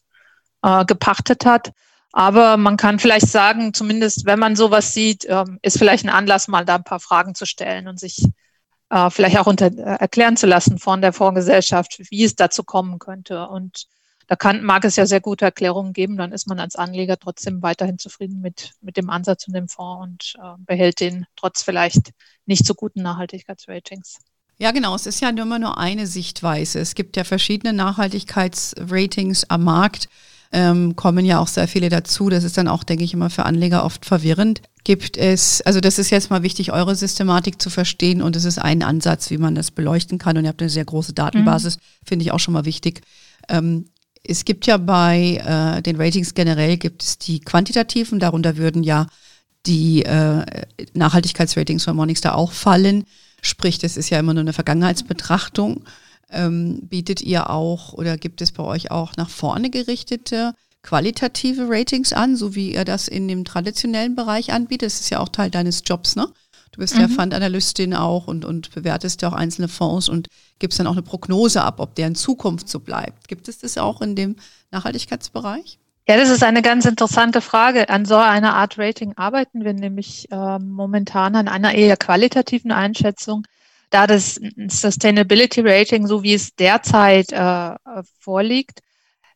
äh, 0.62 0.84
gepachtet 0.84 1.44
hat. 1.44 1.72
Aber 2.12 2.56
man 2.56 2.76
kann 2.76 2.98
vielleicht 2.98 3.28
sagen, 3.28 3.72
zumindest 3.72 4.26
wenn 4.26 4.38
man 4.38 4.56
sowas 4.56 4.94
sieht, 4.94 5.26
ähm, 5.28 5.58
ist 5.62 5.78
vielleicht 5.78 6.04
ein 6.04 6.10
Anlass, 6.10 6.48
mal 6.48 6.64
da 6.64 6.76
ein 6.76 6.84
paar 6.84 7.00
Fragen 7.00 7.34
zu 7.34 7.46
stellen 7.46 7.88
und 7.88 8.00
sich 8.00 8.24
äh, 8.90 9.10
vielleicht 9.10 9.38
auch 9.38 9.46
unter, 9.46 9.66
äh, 9.66 9.98
erklären 10.00 10.36
zu 10.36 10.46
lassen 10.46 10.78
von 10.78 11.00
der 11.00 11.12
Fondsgesellschaft, 11.12 12.00
wie 12.10 12.24
es 12.24 12.34
dazu 12.34 12.64
kommen 12.64 12.98
könnte. 12.98 13.48
Und 13.48 13.86
da 14.30 14.36
kann, 14.36 14.62
mag 14.62 14.84
es 14.84 14.94
ja 14.94 15.06
sehr 15.06 15.20
gute 15.20 15.44
Erklärungen 15.44 15.92
geben, 15.92 16.16
dann 16.16 16.30
ist 16.30 16.46
man 16.46 16.60
als 16.60 16.76
Anleger 16.76 17.18
trotzdem 17.18 17.62
weiterhin 17.62 17.98
zufrieden 17.98 18.40
mit, 18.40 18.70
mit 18.80 18.96
dem 18.96 19.10
Ansatz 19.10 19.48
und 19.48 19.54
dem 19.54 19.66
Fonds 19.66 20.36
und 20.36 20.40
äh, 20.40 20.54
behält 20.64 21.00
den 21.00 21.26
trotz 21.34 21.64
vielleicht 21.64 22.12
nicht 22.46 22.64
so 22.64 22.74
guten 22.74 23.02
Nachhaltigkeitsratings. 23.02 24.18
Ja, 24.56 24.70
genau. 24.70 24.94
Es 24.94 25.06
ist 25.06 25.20
ja 25.20 25.30
immer 25.30 25.58
nur 25.58 25.78
eine 25.78 26.06
Sichtweise. 26.06 26.78
Es 26.78 26.94
gibt 26.94 27.16
ja 27.16 27.24
verschiedene 27.24 27.72
Nachhaltigkeitsratings 27.72 29.50
am 29.50 29.64
Markt. 29.64 30.08
Ähm, 30.52 30.94
kommen 30.94 31.24
ja 31.24 31.40
auch 31.40 31.48
sehr 31.48 31.66
viele 31.66 31.88
dazu. 31.88 32.28
Das 32.28 32.44
ist 32.44 32.56
dann 32.56 32.68
auch, 32.68 32.84
denke 32.84 33.02
ich, 33.02 33.12
immer 33.12 33.30
für 33.30 33.46
Anleger 33.46 33.84
oft 33.84 34.06
verwirrend. 34.06 34.62
Gibt 34.84 35.16
es, 35.16 35.60
also 35.62 35.80
das 35.80 35.98
ist 35.98 36.10
jetzt 36.10 36.30
mal 36.30 36.44
wichtig, 36.44 36.70
eure 36.70 36.94
Systematik 36.94 37.60
zu 37.60 37.68
verstehen 37.68 38.22
und 38.22 38.36
es 38.36 38.44
ist 38.44 38.58
ein 38.60 38.84
Ansatz, 38.84 39.30
wie 39.30 39.38
man 39.38 39.56
das 39.56 39.72
beleuchten 39.72 40.18
kann 40.18 40.38
und 40.38 40.44
ihr 40.44 40.50
habt 40.50 40.62
eine 40.62 40.70
sehr 40.70 40.84
große 40.84 41.14
Datenbasis, 41.14 41.78
mhm. 41.78 41.80
finde 42.06 42.24
ich 42.24 42.30
auch 42.30 42.38
schon 42.38 42.54
mal 42.54 42.64
wichtig. 42.64 43.02
Ähm, 43.48 43.86
es 44.22 44.44
gibt 44.44 44.66
ja 44.66 44.76
bei 44.76 45.40
äh, 45.44 45.82
den 45.82 45.96
Ratings 45.96 46.34
generell 46.34 46.76
gibt 46.76 47.02
es 47.02 47.18
die 47.18 47.40
quantitativen, 47.40 48.18
darunter 48.18 48.56
würden 48.56 48.82
ja 48.82 49.06
die 49.66 50.04
äh, 50.04 50.44
Nachhaltigkeitsratings 50.94 51.84
von 51.84 51.96
Morningstar 51.96 52.34
auch 52.34 52.52
fallen. 52.52 53.04
Sprich, 53.42 53.78
das 53.78 53.96
ist 53.96 54.10
ja 54.10 54.18
immer 54.18 54.34
nur 54.34 54.42
eine 54.42 54.52
Vergangenheitsbetrachtung. 54.52 55.84
Ähm, 56.30 56.80
bietet 56.82 57.22
ihr 57.22 57.50
auch 57.50 57.92
oder 57.92 58.16
gibt 58.16 58.40
es 58.40 58.52
bei 58.52 58.62
euch 58.62 58.90
auch 58.90 59.16
nach 59.16 59.28
vorne 59.28 59.70
gerichtete 59.70 60.54
qualitative 60.82 61.66
Ratings 61.68 62.12
an, 62.12 62.36
so 62.36 62.54
wie 62.54 62.74
ihr 62.74 62.84
das 62.84 63.08
in 63.08 63.28
dem 63.28 63.44
traditionellen 63.44 64.14
Bereich 64.14 64.52
anbietet? 64.52 64.86
Das 64.86 65.00
ist 65.00 65.10
ja 65.10 65.18
auch 65.18 65.28
Teil 65.28 65.50
deines 65.50 65.82
Jobs, 65.84 66.16
ne? 66.16 66.28
Du 66.80 66.84
bist 66.84 66.94
mhm. 66.94 67.02
ja 67.02 67.08
Fund-Analystin 67.08 67.92
auch 67.92 68.26
und, 68.26 68.46
und 68.46 68.74
bewertest 68.74 69.20
ja 69.20 69.28
auch 69.28 69.34
einzelne 69.34 69.68
Fonds 69.68 70.08
und 70.08 70.28
gibst 70.58 70.78
dann 70.78 70.86
auch 70.86 70.92
eine 70.92 71.02
Prognose 71.02 71.62
ab, 71.62 71.78
ob 71.78 71.94
der 71.94 72.06
in 72.06 72.14
Zukunft 72.14 72.70
so 72.70 72.80
bleibt. 72.80 73.28
Gibt 73.28 73.48
es 73.48 73.58
das 73.58 73.76
auch 73.76 74.00
in 74.00 74.16
dem 74.16 74.36
Nachhaltigkeitsbereich? 74.70 75.78
Ja, 76.08 76.16
das 76.16 76.30
ist 76.30 76.42
eine 76.42 76.62
ganz 76.62 76.86
interessante 76.86 77.42
Frage. 77.42 77.90
An 77.90 78.06
so 78.06 78.16
einer 78.16 78.54
Art 78.54 78.78
Rating 78.78 79.12
arbeiten 79.16 79.62
wir 79.62 79.74
nämlich 79.74 80.32
äh, 80.32 80.58
momentan 80.58 81.36
an 81.36 81.48
einer 81.48 81.74
eher 81.74 81.98
qualitativen 81.98 82.72
Einschätzung. 82.72 83.42
Da 83.90 84.06
das 84.06 84.40
Sustainability 84.68 85.60
Rating, 85.60 86.06
so 86.06 86.22
wie 86.22 86.32
es 86.32 86.54
derzeit 86.54 87.30
äh, 87.30 87.74
vorliegt, 88.20 88.80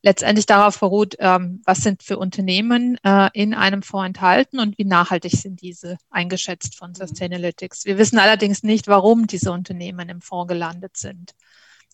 letztendlich 0.04 0.44
darauf 0.44 0.78
beruht, 0.78 1.16
ähm, 1.18 1.62
was 1.64 1.78
sind 1.78 2.02
für 2.02 2.18
Unternehmen 2.18 2.98
äh, 3.02 3.30
in 3.32 3.54
einem 3.54 3.82
Fonds 3.82 4.06
enthalten 4.06 4.60
und 4.60 4.76
wie 4.76 4.84
nachhaltig 4.84 5.32
sind 5.32 5.62
diese 5.62 5.96
eingeschätzt 6.10 6.76
von 6.76 6.90
mhm. 6.90 6.96
Sustainalytics. 6.96 7.86
Wir 7.86 7.96
wissen 7.96 8.18
allerdings 8.18 8.62
nicht, 8.62 8.86
warum 8.86 9.26
diese 9.26 9.50
Unternehmen 9.50 10.10
im 10.10 10.20
Fonds 10.20 10.52
gelandet 10.52 10.98
sind. 10.98 11.32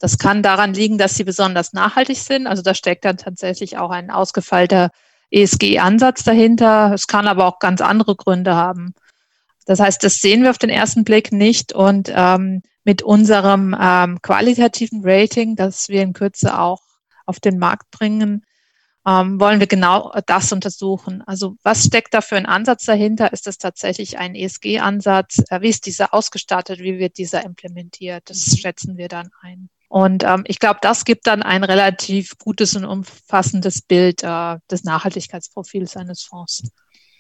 Das 0.01 0.19
kann 0.19 0.43
daran 0.43 0.75
liegen, 0.75 0.99
dass 0.99 1.15
sie 1.15 1.23
besonders 1.23 1.73
nachhaltig 1.73 2.19
sind. 2.19 2.49
Also 2.49 2.63
da 2.63 2.75
steckt 2.75 3.05
dann 3.05 3.17
tatsächlich 3.17 3.79
auch 3.79 3.91
ein 3.91 4.11
ausgefeilter 4.11 4.91
ESG-Ansatz 5.31 6.25
dahinter. 6.25 6.93
Es 6.93 7.07
kann 7.07 7.29
aber 7.29 7.47
auch 7.47 7.61
ganz 7.61 7.81
andere 7.81 8.17
Gründe 8.17 8.57
haben. 8.57 8.95
Das 9.67 9.79
heißt, 9.79 10.03
das 10.03 10.17
sehen 10.17 10.43
wir 10.43 10.51
auf 10.51 10.59
den 10.59 10.71
ersten 10.71 11.05
Blick 11.05 11.31
nicht. 11.31 11.73
Und 11.73 12.11
ähm, 12.13 12.63
mit 12.83 13.03
unserem 13.03 13.77
ähm, 13.81 14.21
qualitativen 14.21 15.03
Rating, 15.05 15.55
das 15.55 15.89
wir 15.89 16.03
in 16.03 16.13
Kürze 16.13 16.59
auch 16.59 16.81
auf 17.31 17.41
den 17.41 17.59
Markt 17.59 17.91
bringen, 17.91 18.45
ähm, 19.07 19.41
wollen 19.41 19.61
wir 19.61 19.67
genau 19.67 20.13
das 20.27 20.53
untersuchen. 20.53 21.23
Also 21.23 21.57
was 21.63 21.85
steckt 21.87 22.13
da 22.13 22.21
für 22.21 22.37
ein 22.37 22.45
Ansatz 22.45 22.85
dahinter? 22.85 23.33
Ist 23.33 23.47
das 23.47 23.57
tatsächlich 23.57 24.19
ein 24.19 24.35
ESG-Ansatz? 24.35 25.45
Äh, 25.49 25.63
wie 25.63 25.71
ist 25.71 25.87
dieser 25.87 26.13
ausgestattet? 26.13 26.81
Wie 26.81 26.99
wird 26.99 27.17
dieser 27.17 27.45
implementiert? 27.45 28.29
Das 28.29 28.47
mhm. 28.47 28.57
schätzen 28.57 28.97
wir 28.99 29.09
dann 29.09 29.31
ein. 29.41 29.71
Und 29.89 30.23
ähm, 30.23 30.45
ich 30.47 30.59
glaube, 30.59 30.79
das 30.83 31.05
gibt 31.05 31.27
dann 31.27 31.43
ein 31.43 31.65
relativ 31.65 32.39
gutes 32.39 32.77
und 32.77 32.85
umfassendes 32.85 33.83
Bild 33.83 34.23
äh, 34.23 34.59
des 34.71 34.85
Nachhaltigkeitsprofils 34.85 35.97
eines 35.97 36.23
Fonds. 36.23 36.63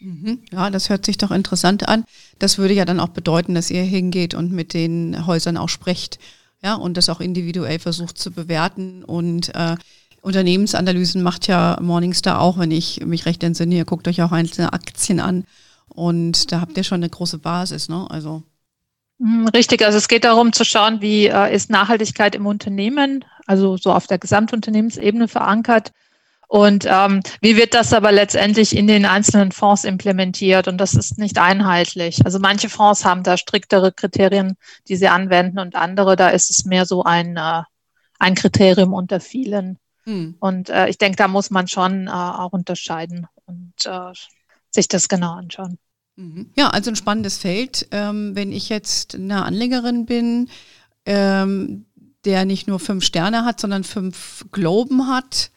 Mhm. 0.00 0.44
Ja, 0.52 0.70
das 0.70 0.88
hört 0.88 1.04
sich 1.04 1.18
doch 1.18 1.30
interessant 1.30 1.88
an. 1.88 2.04
Das 2.38 2.58
würde 2.58 2.74
ja 2.74 2.84
dann 2.84 3.00
auch 3.00 3.08
bedeuten, 3.08 3.54
dass 3.54 3.70
ihr 3.70 3.82
hingeht 3.82 4.34
und 4.34 4.52
mit 4.52 4.74
den 4.74 5.26
Häusern 5.26 5.56
auch 5.56 5.68
sprecht, 5.68 6.18
ja, 6.62 6.74
und 6.74 6.96
das 6.96 7.08
auch 7.08 7.20
individuell 7.20 7.78
versucht 7.78 8.18
zu 8.18 8.30
bewerten 8.30 9.02
und 9.02 9.54
äh, 9.54 9.76
Unternehmensanalysen 10.22 11.22
macht 11.22 11.46
ja 11.46 11.78
Morningstar 11.80 12.40
auch, 12.40 12.58
wenn 12.58 12.70
ich 12.70 13.04
mich 13.04 13.26
recht 13.26 13.42
entsinne. 13.42 13.74
Ihr 13.74 13.84
guckt 13.84 14.06
euch 14.08 14.22
auch 14.22 14.32
einzelne 14.32 14.72
Aktien 14.72 15.20
an 15.20 15.44
und 15.88 16.52
da 16.52 16.60
habt 16.60 16.76
ihr 16.76 16.84
schon 16.84 17.00
eine 17.00 17.08
große 17.08 17.38
Basis, 17.38 17.88
ne? 17.88 18.06
Also. 18.10 18.42
Hm, 19.18 19.48
richtig, 19.48 19.84
also 19.84 19.98
es 19.98 20.08
geht 20.08 20.24
darum 20.24 20.52
zu 20.52 20.64
schauen, 20.64 21.00
wie 21.00 21.26
äh, 21.26 21.54
ist 21.54 21.70
Nachhaltigkeit 21.70 22.34
im 22.34 22.46
Unternehmen, 22.46 23.24
also 23.46 23.76
so 23.76 23.92
auf 23.92 24.06
der 24.06 24.18
Gesamtunternehmensebene 24.18 25.28
verankert. 25.28 25.92
Und 26.48 26.84
ähm, 26.88 27.20
wie 27.40 27.56
wird 27.56 27.74
das 27.74 27.92
aber 27.92 28.10
letztendlich 28.10 28.76
in 28.76 28.88
den 28.88 29.04
einzelnen 29.04 29.52
Fonds 29.52 29.84
implementiert? 29.84 30.66
Und 30.66 30.78
das 30.78 30.94
ist 30.94 31.16
nicht 31.16 31.38
einheitlich. 31.38 32.24
Also 32.24 32.40
manche 32.40 32.68
Fonds 32.68 33.04
haben 33.04 33.22
da 33.22 33.36
striktere 33.36 33.92
Kriterien, 33.92 34.56
die 34.88 34.96
sie 34.96 35.06
anwenden 35.06 35.60
und 35.60 35.76
andere, 35.76 36.16
da 36.16 36.30
ist 36.30 36.50
es 36.50 36.64
mehr 36.64 36.86
so 36.86 37.04
ein, 37.04 37.36
äh, 37.36 37.62
ein 38.18 38.34
Kriterium 38.34 38.94
unter 38.94 39.20
vielen. 39.20 39.78
Hm. 40.10 40.34
Und 40.40 40.70
äh, 40.70 40.88
ich 40.88 40.98
denke, 40.98 41.16
da 41.16 41.28
muss 41.28 41.50
man 41.50 41.68
schon 41.68 42.08
äh, 42.08 42.10
auch 42.10 42.52
unterscheiden 42.52 43.28
und 43.46 43.74
äh, 43.84 44.12
sich 44.70 44.88
das 44.88 45.08
genau 45.08 45.34
anschauen. 45.34 45.78
Mhm. 46.16 46.50
Ja, 46.56 46.70
also 46.70 46.90
ein 46.90 46.96
spannendes 46.96 47.38
Feld. 47.38 47.86
Ähm, 47.92 48.34
wenn 48.34 48.50
ich 48.50 48.68
jetzt 48.68 49.14
eine 49.14 49.44
Anlegerin 49.44 50.06
bin, 50.06 50.48
ähm, 51.06 51.86
der 52.24 52.44
nicht 52.44 52.66
nur 52.66 52.80
fünf 52.80 53.04
Sterne 53.04 53.44
hat, 53.44 53.60
sondern 53.60 53.84
fünf 53.84 54.44
Globen 54.50 55.06
hat, 55.06 55.52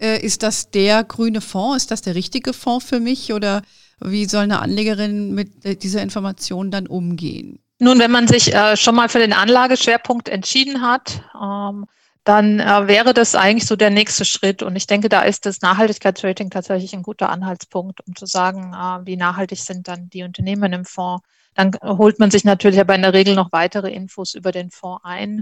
äh, 0.00 0.18
ist 0.24 0.42
das 0.42 0.70
der 0.70 1.04
grüne 1.04 1.42
Fonds? 1.42 1.84
Ist 1.84 1.90
das 1.90 2.00
der 2.00 2.14
richtige 2.14 2.54
Fonds 2.54 2.86
für 2.86 3.00
mich? 3.00 3.34
Oder 3.34 3.60
wie 4.00 4.24
soll 4.24 4.44
eine 4.44 4.60
Anlegerin 4.60 5.34
mit 5.34 5.66
äh, 5.66 5.76
dieser 5.76 6.02
Information 6.02 6.70
dann 6.70 6.86
umgehen? 6.86 7.58
Nun, 7.78 7.98
wenn 7.98 8.10
man 8.10 8.26
sich 8.26 8.54
äh, 8.54 8.74
schon 8.76 8.94
mal 8.94 9.10
für 9.10 9.18
den 9.18 9.34
Anlageschwerpunkt 9.34 10.30
entschieden 10.30 10.80
hat, 10.80 11.22
ähm, 11.38 11.84
dann 12.28 12.60
äh, 12.60 12.86
wäre 12.86 13.14
das 13.14 13.34
eigentlich 13.34 13.66
so 13.66 13.74
der 13.74 13.88
nächste 13.88 14.26
Schritt. 14.26 14.62
Und 14.62 14.76
ich 14.76 14.86
denke, 14.86 15.08
da 15.08 15.22
ist 15.22 15.46
das 15.46 15.62
Nachhaltigkeitsrating 15.62 16.50
tatsächlich 16.50 16.92
ein 16.92 17.02
guter 17.02 17.30
Anhaltspunkt, 17.30 18.06
um 18.06 18.14
zu 18.14 18.26
sagen, 18.26 18.74
äh, 18.74 19.06
wie 19.06 19.16
nachhaltig 19.16 19.58
sind 19.58 19.88
dann 19.88 20.10
die 20.10 20.24
Unternehmen 20.24 20.74
im 20.74 20.84
Fonds. 20.84 21.26
Dann 21.54 21.72
holt 21.82 22.18
man 22.18 22.30
sich 22.30 22.44
natürlich 22.44 22.80
aber 22.80 22.94
in 22.94 23.00
der 23.00 23.14
Regel 23.14 23.34
noch 23.34 23.50
weitere 23.52 23.90
Infos 23.90 24.34
über 24.34 24.52
den 24.52 24.70
Fonds 24.70 25.02
ein, 25.04 25.40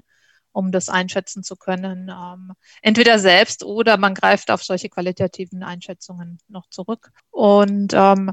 um 0.53 0.71
das 0.71 0.89
einschätzen 0.89 1.43
zu 1.43 1.57
können. 1.57 2.09
Ähm, 2.09 2.53
entweder 2.83 3.19
selbst 3.19 3.65
oder 3.65 3.97
man 3.97 4.15
greift 4.15 4.53
auf 4.53 4.63
solche 4.63 4.89
qualitativen 4.89 5.65
Einschätzungen 5.65 6.39
noch 6.47 6.69
zurück. 6.71 7.11
Und 7.33 7.95
ähm, 7.95 8.31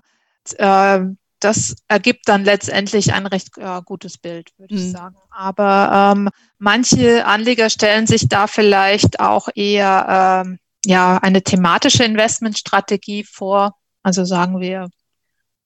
äh, 0.58 1.00
das 1.44 1.76
ergibt 1.88 2.28
dann 2.28 2.44
letztendlich 2.44 3.14
ein 3.14 3.26
recht 3.26 3.58
äh, 3.58 3.82
gutes 3.84 4.18
Bild, 4.18 4.52
würde 4.58 4.76
mhm. 4.76 4.80
ich 4.80 4.92
sagen. 4.92 5.16
Aber 5.30 6.14
ähm, 6.16 6.30
manche 6.58 7.26
Anleger 7.26 7.70
stellen 7.70 8.08
sich 8.08 8.30
da 8.30 8.48
vielleicht 8.48 9.20
auch 9.20 9.50
eher 9.56 10.44
ähm, 10.46 10.60
ja 10.86 11.18
eine 11.18 11.42
thematische 11.42 12.04
Investmentstrategie 12.04 13.24
vor. 13.24 13.76
Also 14.04 14.26
sagen 14.26 14.60
wir 14.60 14.90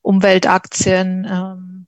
Umweltaktien, 0.02 1.28
ähm, 1.30 1.88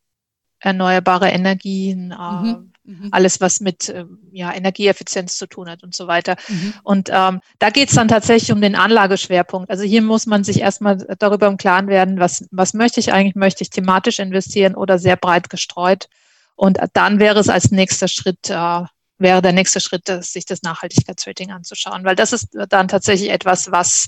erneuerbare 0.59 1.29
Energien, 1.29 2.11
äh, 2.11 2.15
mhm. 2.15 2.68
Mhm. 2.89 3.09
Alles, 3.11 3.39
was 3.39 3.59
mit 3.59 3.89
äh, 3.89 4.05
ja, 4.31 4.51
Energieeffizienz 4.51 5.37
zu 5.37 5.45
tun 5.45 5.69
hat 5.69 5.83
und 5.83 5.95
so 5.95 6.07
weiter. 6.07 6.37
Mhm. 6.47 6.73
Und 6.81 7.09
ähm, 7.13 7.39
da 7.59 7.69
geht 7.69 7.89
es 7.89 7.95
dann 7.95 8.07
tatsächlich 8.07 8.51
um 8.51 8.61
den 8.61 8.75
Anlageschwerpunkt. 8.75 9.69
Also 9.69 9.83
hier 9.83 10.01
muss 10.01 10.25
man 10.25 10.43
sich 10.43 10.59
erstmal 10.59 10.97
darüber 11.19 11.45
im 11.45 11.57
Klaren 11.57 11.87
werden, 11.87 12.19
was, 12.19 12.47
was 12.49 12.73
möchte 12.73 12.99
ich 12.99 13.13
eigentlich? 13.13 13.35
Möchte 13.35 13.63
ich 13.63 13.69
thematisch 13.69 14.17
investieren 14.17 14.73
oder 14.73 14.97
sehr 14.97 15.17
breit 15.17 15.51
gestreut? 15.51 16.07
Und 16.55 16.79
dann 16.93 17.19
wäre 17.19 17.39
es 17.39 17.47
als 17.47 17.69
nächster 17.69 18.07
Schritt, 18.07 18.49
äh, 18.49 18.81
wäre 19.19 19.41
der 19.43 19.53
nächste 19.53 19.81
Schritt, 19.81 20.07
sich 20.23 20.45
das 20.45 20.63
Nachhaltigkeitsrating 20.63 21.51
anzuschauen, 21.51 22.05
weil 22.05 22.15
das 22.15 22.33
ist 22.33 22.47
dann 22.69 22.87
tatsächlich 22.87 23.29
etwas, 23.29 23.71
was 23.71 24.07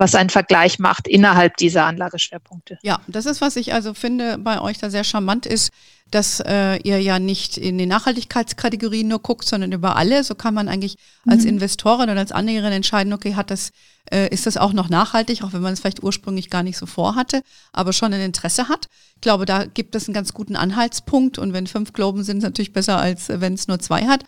was 0.00 0.14
einen 0.14 0.30
Vergleich 0.30 0.78
macht 0.78 1.06
innerhalb 1.06 1.58
dieser 1.58 1.84
Anlageschwerpunkte. 1.84 2.78
Ja, 2.82 3.00
das 3.06 3.26
ist, 3.26 3.42
was 3.42 3.56
ich 3.56 3.74
also 3.74 3.92
finde 3.92 4.38
bei 4.38 4.58
euch 4.58 4.78
da 4.78 4.88
sehr 4.88 5.04
charmant 5.04 5.44
ist, 5.44 5.72
dass 6.10 6.40
äh, 6.40 6.76
ihr 6.78 7.00
ja 7.02 7.18
nicht 7.18 7.58
in 7.58 7.76
die 7.76 7.84
Nachhaltigkeitskategorien 7.84 9.08
nur 9.08 9.20
guckt, 9.20 9.46
sondern 9.46 9.72
über 9.72 9.96
alle. 9.96 10.24
So 10.24 10.34
kann 10.34 10.54
man 10.54 10.68
eigentlich 10.68 10.96
mhm. 11.24 11.32
als 11.32 11.44
Investorin 11.44 12.08
oder 12.08 12.18
als 12.18 12.32
Anlegerin 12.32 12.72
entscheiden, 12.72 13.12
okay, 13.12 13.34
hat 13.34 13.50
das, 13.50 13.72
äh, 14.10 14.32
ist 14.32 14.46
das 14.46 14.56
auch 14.56 14.72
noch 14.72 14.88
nachhaltig, 14.88 15.44
auch 15.44 15.52
wenn 15.52 15.60
man 15.60 15.74
es 15.74 15.80
vielleicht 15.80 16.02
ursprünglich 16.02 16.48
gar 16.48 16.62
nicht 16.62 16.78
so 16.78 16.86
vorhatte, 16.86 17.42
aber 17.72 17.92
schon 17.92 18.14
ein 18.14 18.22
Interesse 18.22 18.70
hat. 18.70 18.88
Ich 19.16 19.20
glaube, 19.20 19.44
da 19.44 19.66
gibt 19.66 19.94
es 19.94 20.08
einen 20.08 20.14
ganz 20.14 20.32
guten 20.32 20.56
Anhaltspunkt 20.56 21.36
und 21.36 21.52
wenn 21.52 21.66
fünf 21.66 21.92
Globen 21.92 22.24
sind, 22.24 22.38
ist 22.38 22.44
es 22.44 22.48
natürlich 22.48 22.72
besser, 22.72 22.98
als 22.98 23.28
wenn 23.28 23.52
es 23.52 23.68
nur 23.68 23.78
zwei 23.80 24.06
hat. 24.06 24.24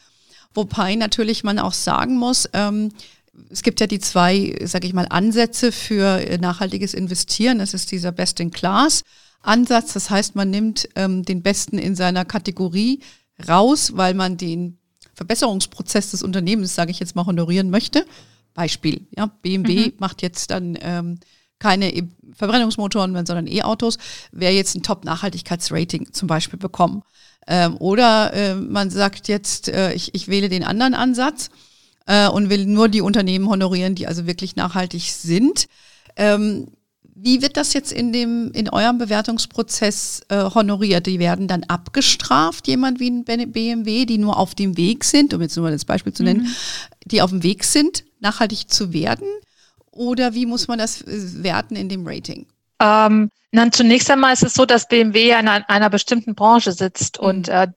Wobei 0.53 0.97
natürlich 0.97 1.45
man 1.45 1.59
auch 1.59 1.73
sagen 1.73 2.19
muss, 2.19 2.47
ähm, 2.53 2.93
es 3.51 3.63
gibt 3.63 3.81
ja 3.81 3.87
die 3.87 3.99
zwei, 3.99 4.57
sage 4.65 4.87
ich 4.87 4.93
mal, 4.93 5.07
Ansätze 5.09 5.73
für 5.73 6.21
äh, 6.21 6.39
nachhaltiges 6.39 6.95
Investieren. 6.95 7.59
Das 7.59 7.75
ist 7.75 7.91
dieser 7.91 8.13
Best-in-Class-Ansatz. 8.13 9.93
Das 9.95 10.11
heißt, 10.11 10.35
man 10.35 10.51
nimmt 10.51 10.89
ähm, 10.97 11.25
den 11.25 11.43
Besten 11.43 11.79
in 11.79 11.95
seiner 11.95 12.25
Kategorie 12.25 13.01
raus, 13.49 13.93
weil 13.97 14.15
man 14.15 14.37
den 14.37 14.79
Verbesserungsprozess 15.15 16.11
des 16.11 16.23
Unternehmens, 16.23 16.75
sage 16.75 16.91
ich 16.91 17.01
jetzt 17.01 17.17
mal, 17.17 17.27
honorieren 17.27 17.71
möchte. 17.71 18.05
Beispiel, 18.55 19.07
ja, 19.17 19.27
BMW 19.41 19.87
mhm. 19.87 19.93
macht 19.99 20.21
jetzt 20.21 20.51
dann 20.51 20.77
ähm, 20.81 21.19
keine 21.59 21.95
e 21.95 22.03
Verbrennungsmotoren 22.35 23.13
mehr, 23.13 23.27
sondern 23.27 23.47
E-Autos, 23.47 23.99
wäre 24.33 24.55
jetzt 24.55 24.75
ein 24.75 24.83
Top-Nachhaltigkeitsrating 24.83 26.13
zum 26.13 26.29
Beispiel 26.29 26.59
bekommen. 26.59 27.03
Ähm, 27.47 27.77
oder 27.77 28.33
äh, 28.33 28.55
man 28.55 28.89
sagt 28.89 29.29
jetzt, 29.29 29.69
äh, 29.69 29.93
ich, 29.93 30.15
ich 30.15 30.29
wähle 30.29 30.49
den 30.49 30.65
anderen 30.65 30.95
Ansatz 30.95 31.51
äh, 32.07 32.29
und 32.29 32.51
will 32.51 32.67
nur 32.67 32.89
die 32.89 33.01
Unternehmen 33.01 33.49
honorieren, 33.49 33.95
die 33.95 34.07
also 34.07 34.27
wirklich 34.27 34.57
nachhaltig 34.57 35.03
sind. 35.03 35.67
Ähm, 36.17 36.69
wie 37.15 37.43
wird 37.43 37.57
das 37.57 37.73
jetzt 37.73 37.93
in 37.93 38.13
dem 38.13 38.51
in 38.53 38.69
eurem 38.69 38.99
Bewertungsprozess 38.99 40.23
äh, 40.29 40.45
honoriert? 40.55 41.07
Die 41.07 41.19
werden 41.19 41.47
dann 41.47 41.65
abgestraft, 41.65 42.67
jemand 42.67 43.01
wie 43.01 43.11
ein 43.11 43.25
BMW, 43.25 44.07
die 44.07 44.19
nur 44.19 44.39
auf 44.39 44.55
dem 44.55 44.77
Weg 44.77 45.05
sind, 45.05 45.35
um 45.35 45.43
jetzt 45.43 45.57
nur 45.57 45.65
mal 45.65 45.73
das 45.73 45.85
Beispiel 45.85 46.13
zu 46.13 46.23
nennen, 46.23 46.43
mhm. 46.43 46.55
die 47.05 47.23
auf 47.23 47.31
dem 47.31 47.43
Weg 47.43 47.65
sind, 47.65 48.05
nachhaltig 48.21 48.71
zu 48.71 48.93
werden? 48.93 49.29
Oder 49.91 50.35
wie 50.35 50.47
muss 50.47 50.69
man 50.69 50.79
das 50.79 51.03
äh, 51.03 51.43
werten 51.43 51.77
in 51.77 51.89
dem 51.89 52.07
Rating? 52.07 52.47
Ähm, 52.83 53.31
dann 53.53 53.71
zunächst 53.71 54.11
einmal 54.11 54.33
ist 54.33 54.43
es 54.43 54.55
so, 54.55 54.65
dass 54.65 54.89
BMW 54.89 55.31
in 55.31 55.47
einer, 55.47 55.69
einer 55.69 55.91
bestimmten 55.91 56.35
Branche 56.35 56.73
sitzt 56.73 57.21
mhm. 57.21 57.27
und 57.27 57.49
äh, 57.49 57.69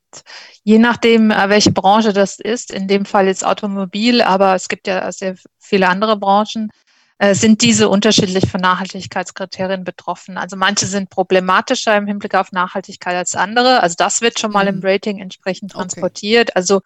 je 0.63 0.79
nachdem, 0.79 1.31
äh, 1.31 1.49
welche 1.49 1.71
Branche 1.71 2.11
das 2.11 2.39
ist, 2.39 2.71
in 2.71 2.87
dem 2.87 3.05
Fall 3.05 3.27
jetzt 3.27 3.45
Automobil, 3.45 4.21
aber 4.21 4.55
es 4.55 4.67
gibt 4.67 4.87
ja 4.87 5.11
sehr 5.11 5.35
viele 5.59 5.89
andere 5.89 6.17
Branchen, 6.17 6.71
äh, 7.17 7.35
sind 7.35 7.61
diese 7.61 7.89
unterschiedlich 7.89 8.49
von 8.49 8.61
Nachhaltigkeitskriterien 8.61 9.83
betroffen. 9.83 10.37
Also 10.37 10.55
manche 10.55 10.85
sind 10.85 11.09
problematischer 11.09 11.95
im 11.95 12.07
Hinblick 12.07 12.35
auf 12.35 12.51
Nachhaltigkeit 12.51 13.15
als 13.15 13.35
andere. 13.35 13.83
Also 13.83 13.95
das 13.97 14.21
wird 14.21 14.39
schon 14.39 14.51
mal 14.51 14.63
mhm. 14.63 14.79
im 14.79 14.79
Rating 14.83 15.19
entsprechend 15.19 15.71
transportiert. 15.71 16.49
Okay. 16.49 16.57
Also 16.57 16.81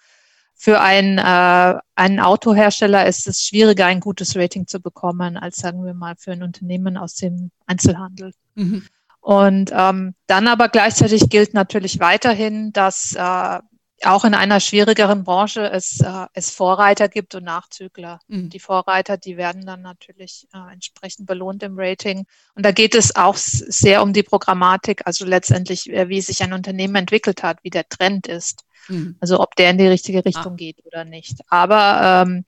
für 0.62 0.82
einen, 0.82 1.20
äh, 1.20 1.80
einen 1.96 2.20
Autohersteller 2.20 3.08
ist 3.08 3.28
es 3.28 3.46
schwieriger, 3.46 3.86
ein 3.86 4.02
gutes 4.02 4.36
Rating 4.36 4.68
zu 4.68 4.82
bekommen, 4.82 5.38
als 5.38 5.56
sagen 5.56 5.86
wir 5.86 5.94
mal 5.94 6.16
für 6.18 6.34
ein 6.34 6.44
Unternehmen 6.44 6.98
aus 6.98 7.16
dem 7.16 7.52
Einzelhandel. 7.66 8.34
Mhm. 8.56 8.86
Und 9.22 9.72
ähm, 9.74 10.16
dann 10.28 10.50
aber 10.50 10.68
gleichzeitig 10.68 11.30
gilt 11.30 11.54
natürlich 11.54 12.02
weiterhin, 12.02 12.74
dass 12.74 13.16
äh, 13.16 13.60
auch 14.04 14.26
in 14.26 14.34
einer 14.34 14.60
schwierigeren 14.60 15.24
Branche 15.24 15.70
es, 15.72 16.02
äh, 16.02 16.26
es 16.34 16.52
Vorreiter 16.52 17.08
gibt 17.08 17.36
und 17.36 17.46
Nachzügler. 17.46 18.20
Mhm. 18.28 18.50
Die 18.50 18.60
Vorreiter, 18.60 19.16
die 19.16 19.38
werden 19.38 19.66
dann 19.66 19.82
natürlich 19.82 20.46
äh, 20.54 20.74
entsprechend 20.74 21.26
belohnt 21.26 21.64
im 21.64 21.80
Rating. 21.80 22.26
Und 22.56 22.66
da 22.66 22.74
geht 22.74 22.96
es 22.96 23.16
auch 23.16 23.38
sehr 23.38 24.04
um 24.04 24.12
die 24.12 24.24
Programmatik, 24.24 25.04
also 25.06 25.24
letztendlich, 25.24 25.90
äh, 25.90 26.10
wie 26.10 26.20
sich 26.20 26.44
ein 26.44 26.52
Unternehmen 26.52 26.96
entwickelt 26.96 27.44
hat, 27.44 27.60
wie 27.64 27.70
der 27.70 27.88
Trend 27.88 28.28
ist. 28.28 28.66
Mhm. 28.90 29.16
Also 29.20 29.40
ob 29.40 29.56
der 29.56 29.72
in 29.72 29.78
die 29.78 29.88
richtige 29.88 30.26
Richtung 30.26 30.54
ah. 30.54 30.58
geht 30.58 30.86
oder 30.86 31.06
nicht. 31.06 31.40
Aber 31.50 32.26
ähm, 32.28 32.46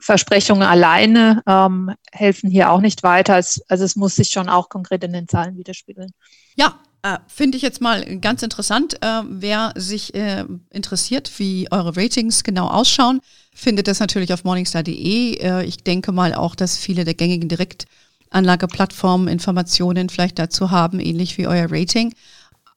Versprechungen 0.00 0.62
alleine 0.62 1.42
ähm, 1.46 1.90
helfen 2.12 2.50
hier 2.50 2.70
auch 2.70 2.80
nicht 2.80 3.02
weiter. 3.02 3.38
Es, 3.38 3.62
also 3.68 3.84
es 3.84 3.96
muss 3.96 4.16
sich 4.16 4.28
schon 4.28 4.48
auch 4.48 4.68
konkret 4.68 5.02
in 5.02 5.12
den 5.12 5.28
Zahlen 5.28 5.56
widerspiegeln. 5.56 6.10
Ja, 6.56 6.78
äh, 7.02 7.18
Finde 7.28 7.56
ich 7.56 7.62
jetzt 7.62 7.80
mal 7.80 8.18
ganz 8.18 8.42
interessant. 8.42 9.02
Äh, 9.02 9.22
wer 9.28 9.72
sich 9.76 10.14
äh, 10.14 10.44
interessiert, 10.70 11.38
wie 11.38 11.68
eure 11.70 11.96
Ratings 11.96 12.42
genau 12.42 12.68
ausschauen, 12.68 13.20
findet 13.54 13.86
das 13.86 14.00
natürlich 14.00 14.32
auf 14.32 14.44
morningstar.de. 14.44 15.38
Äh, 15.38 15.64
ich 15.64 15.78
denke 15.78 16.12
mal 16.12 16.34
auch, 16.34 16.54
dass 16.54 16.76
viele 16.76 17.04
der 17.04 17.14
gängigen 17.14 17.48
Direktanlageplattformen 17.48 19.28
Informationen 19.28 20.08
vielleicht 20.08 20.38
dazu 20.38 20.70
haben, 20.70 20.98
ähnlich 20.98 21.38
wie 21.38 21.46
euer 21.46 21.68
Rating. 21.70 22.14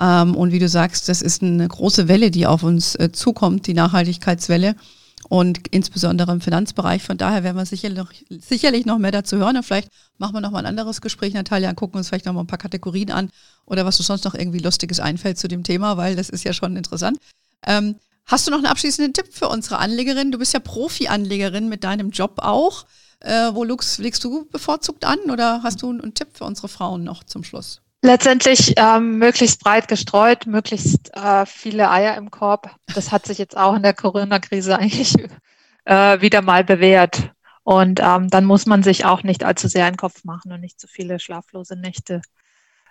Ähm, 0.01 0.35
und 0.35 0.51
wie 0.51 0.59
du 0.59 0.67
sagst, 0.67 1.07
das 1.09 1.21
ist 1.21 1.43
eine 1.43 1.67
große 1.67 2.07
Welle, 2.07 2.31
die 2.31 2.47
auf 2.47 2.63
uns 2.63 2.95
äh, 2.95 3.11
zukommt, 3.11 3.67
die 3.67 3.75
Nachhaltigkeitswelle 3.75 4.75
und 5.29 5.67
insbesondere 5.69 6.31
im 6.31 6.41
Finanzbereich. 6.41 7.03
Von 7.03 7.17
daher 7.17 7.43
werden 7.43 7.55
wir 7.55 7.65
sicherlich 7.67 7.97
noch, 7.97 8.11
sicherlich 8.29 8.85
noch 8.87 8.97
mehr 8.97 9.11
dazu 9.11 9.37
hören. 9.37 9.57
Und 9.57 9.63
vielleicht 9.63 9.89
machen 10.17 10.33
wir 10.33 10.41
noch 10.41 10.49
mal 10.49 10.59
ein 10.59 10.65
anderes 10.65 11.01
Gespräch, 11.01 11.33
Natalia, 11.35 11.69
und 11.69 11.75
gucken 11.75 11.99
uns 11.99 12.09
vielleicht 12.09 12.25
noch 12.25 12.33
mal 12.33 12.41
ein 12.41 12.47
paar 12.47 12.57
Kategorien 12.57 13.11
an 13.11 13.29
oder 13.65 13.85
was 13.85 13.97
du 13.97 14.03
sonst 14.03 14.25
noch 14.25 14.33
irgendwie 14.33 14.57
Lustiges 14.57 14.99
einfällt 14.99 15.37
zu 15.37 15.47
dem 15.47 15.63
Thema, 15.63 15.97
weil 15.97 16.15
das 16.15 16.29
ist 16.29 16.43
ja 16.43 16.53
schon 16.53 16.75
interessant. 16.75 17.19
Ähm, 17.65 17.95
hast 18.25 18.47
du 18.47 18.51
noch 18.51 18.57
einen 18.57 18.67
abschließenden 18.67 19.13
Tipp 19.13 19.27
für 19.31 19.49
unsere 19.49 19.77
Anlegerin? 19.77 20.31
Du 20.31 20.39
bist 20.39 20.53
ja 20.53 20.59
Profi-Anlegerin 20.59 21.69
mit 21.69 21.83
deinem 21.83 22.09
Job 22.09 22.39
auch. 22.41 22.85
Äh, 23.19 23.53
wo 23.53 23.63
legst, 23.63 23.99
legst 23.99 24.23
du 24.23 24.45
bevorzugt 24.45 25.05
an 25.05 25.19
oder 25.29 25.61
hast 25.61 25.83
du 25.83 25.91
einen 25.91 26.15
Tipp 26.15 26.29
für 26.33 26.45
unsere 26.45 26.67
Frauen 26.67 27.03
noch 27.03 27.23
zum 27.23 27.43
Schluss? 27.43 27.81
Letztendlich 28.03 28.73
ähm, 28.77 29.19
möglichst 29.19 29.63
breit 29.63 29.87
gestreut, 29.87 30.47
möglichst 30.47 31.15
äh, 31.15 31.45
viele 31.45 31.91
Eier 31.91 32.17
im 32.17 32.31
Korb. 32.31 32.75
Das 32.95 33.11
hat 33.11 33.27
sich 33.27 33.37
jetzt 33.37 33.55
auch 33.55 33.75
in 33.75 33.83
der 33.83 33.93
Corona-Krise 33.93 34.77
eigentlich 34.79 35.15
äh, 35.85 36.19
wieder 36.21 36.41
mal 36.41 36.63
bewährt. 36.63 37.31
Und 37.63 37.99
ähm, 38.01 38.27
dann 38.29 38.45
muss 38.45 38.65
man 38.65 38.81
sich 38.81 39.05
auch 39.05 39.21
nicht 39.21 39.43
allzu 39.43 39.67
sehr 39.67 39.85
einen 39.85 39.97
Kopf 39.97 40.23
machen 40.23 40.51
und 40.51 40.61
nicht 40.61 40.79
zu 40.79 40.87
viele 40.87 41.19
schlaflose 41.19 41.75
Nächte 41.75 42.23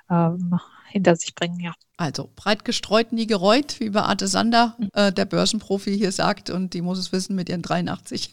ähm, 0.08 0.58
hinter 0.88 1.16
sich 1.16 1.34
bringen, 1.34 1.58
ja. 1.60 1.72
Also 1.96 2.30
breit 2.34 2.64
gestreut, 2.64 3.12
nie 3.12 3.26
gereut, 3.26 3.80
wie 3.80 3.90
Beate 3.90 4.28
Sander, 4.28 4.76
mhm. 4.78 4.90
äh, 4.92 5.12
der 5.12 5.24
Börsenprofi 5.24 5.96
hier 5.96 6.12
sagt, 6.12 6.50
und 6.50 6.72
die 6.72 6.82
muss 6.82 6.98
es 6.98 7.12
wissen 7.12 7.34
mit 7.34 7.48
ihren 7.48 7.62
83. 7.62 8.32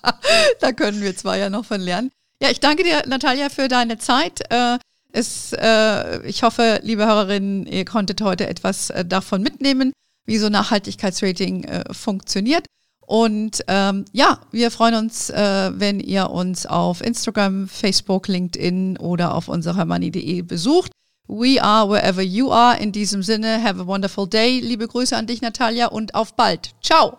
da 0.60 0.72
können 0.72 1.02
wir 1.02 1.14
zwar 1.14 1.36
ja 1.36 1.50
noch 1.50 1.64
von 1.64 1.80
lernen. 1.80 2.10
Ja, 2.42 2.50
ich 2.50 2.60
danke 2.60 2.84
dir, 2.84 3.02
Natalia, 3.06 3.48
für 3.48 3.68
deine 3.68 3.98
Zeit. 3.98 4.40
Äh, 4.50 4.78
es, 5.12 5.52
äh, 5.52 6.26
ich 6.26 6.42
hoffe, 6.42 6.80
liebe 6.82 7.06
Hörerinnen, 7.06 7.66
ihr 7.66 7.84
konntet 7.84 8.20
heute 8.20 8.46
etwas 8.46 8.90
äh, 8.90 9.04
davon 9.04 9.42
mitnehmen, 9.42 9.92
wie 10.26 10.38
so 10.38 10.48
Nachhaltigkeitsrating 10.48 11.64
äh, 11.64 11.84
funktioniert. 11.92 12.66
Und 13.06 13.62
ähm, 13.68 14.04
ja, 14.12 14.40
wir 14.50 14.70
freuen 14.72 14.96
uns, 14.96 15.30
äh, 15.30 15.70
wenn 15.74 16.00
ihr 16.00 16.30
uns 16.30 16.66
auf 16.66 17.00
Instagram, 17.00 17.68
Facebook, 17.68 18.26
LinkedIn 18.26 18.98
oder 18.98 19.34
auf 19.34 19.48
unserer 19.48 19.84
money.de 19.84 20.42
besucht. 20.42 20.90
We 21.28 21.62
are 21.62 21.88
wherever 21.88 22.22
you 22.22 22.52
are. 22.52 22.78
In 22.78 22.92
diesem 22.92 23.22
Sinne, 23.22 23.62
have 23.62 23.80
a 23.80 23.86
wonderful 23.86 24.28
day. 24.28 24.60
Liebe 24.60 24.86
Grüße 24.86 25.16
an 25.16 25.26
dich, 25.26 25.40
Natalia, 25.40 25.86
und 25.86 26.14
auf 26.14 26.34
bald. 26.34 26.74
Ciao. 26.82 27.18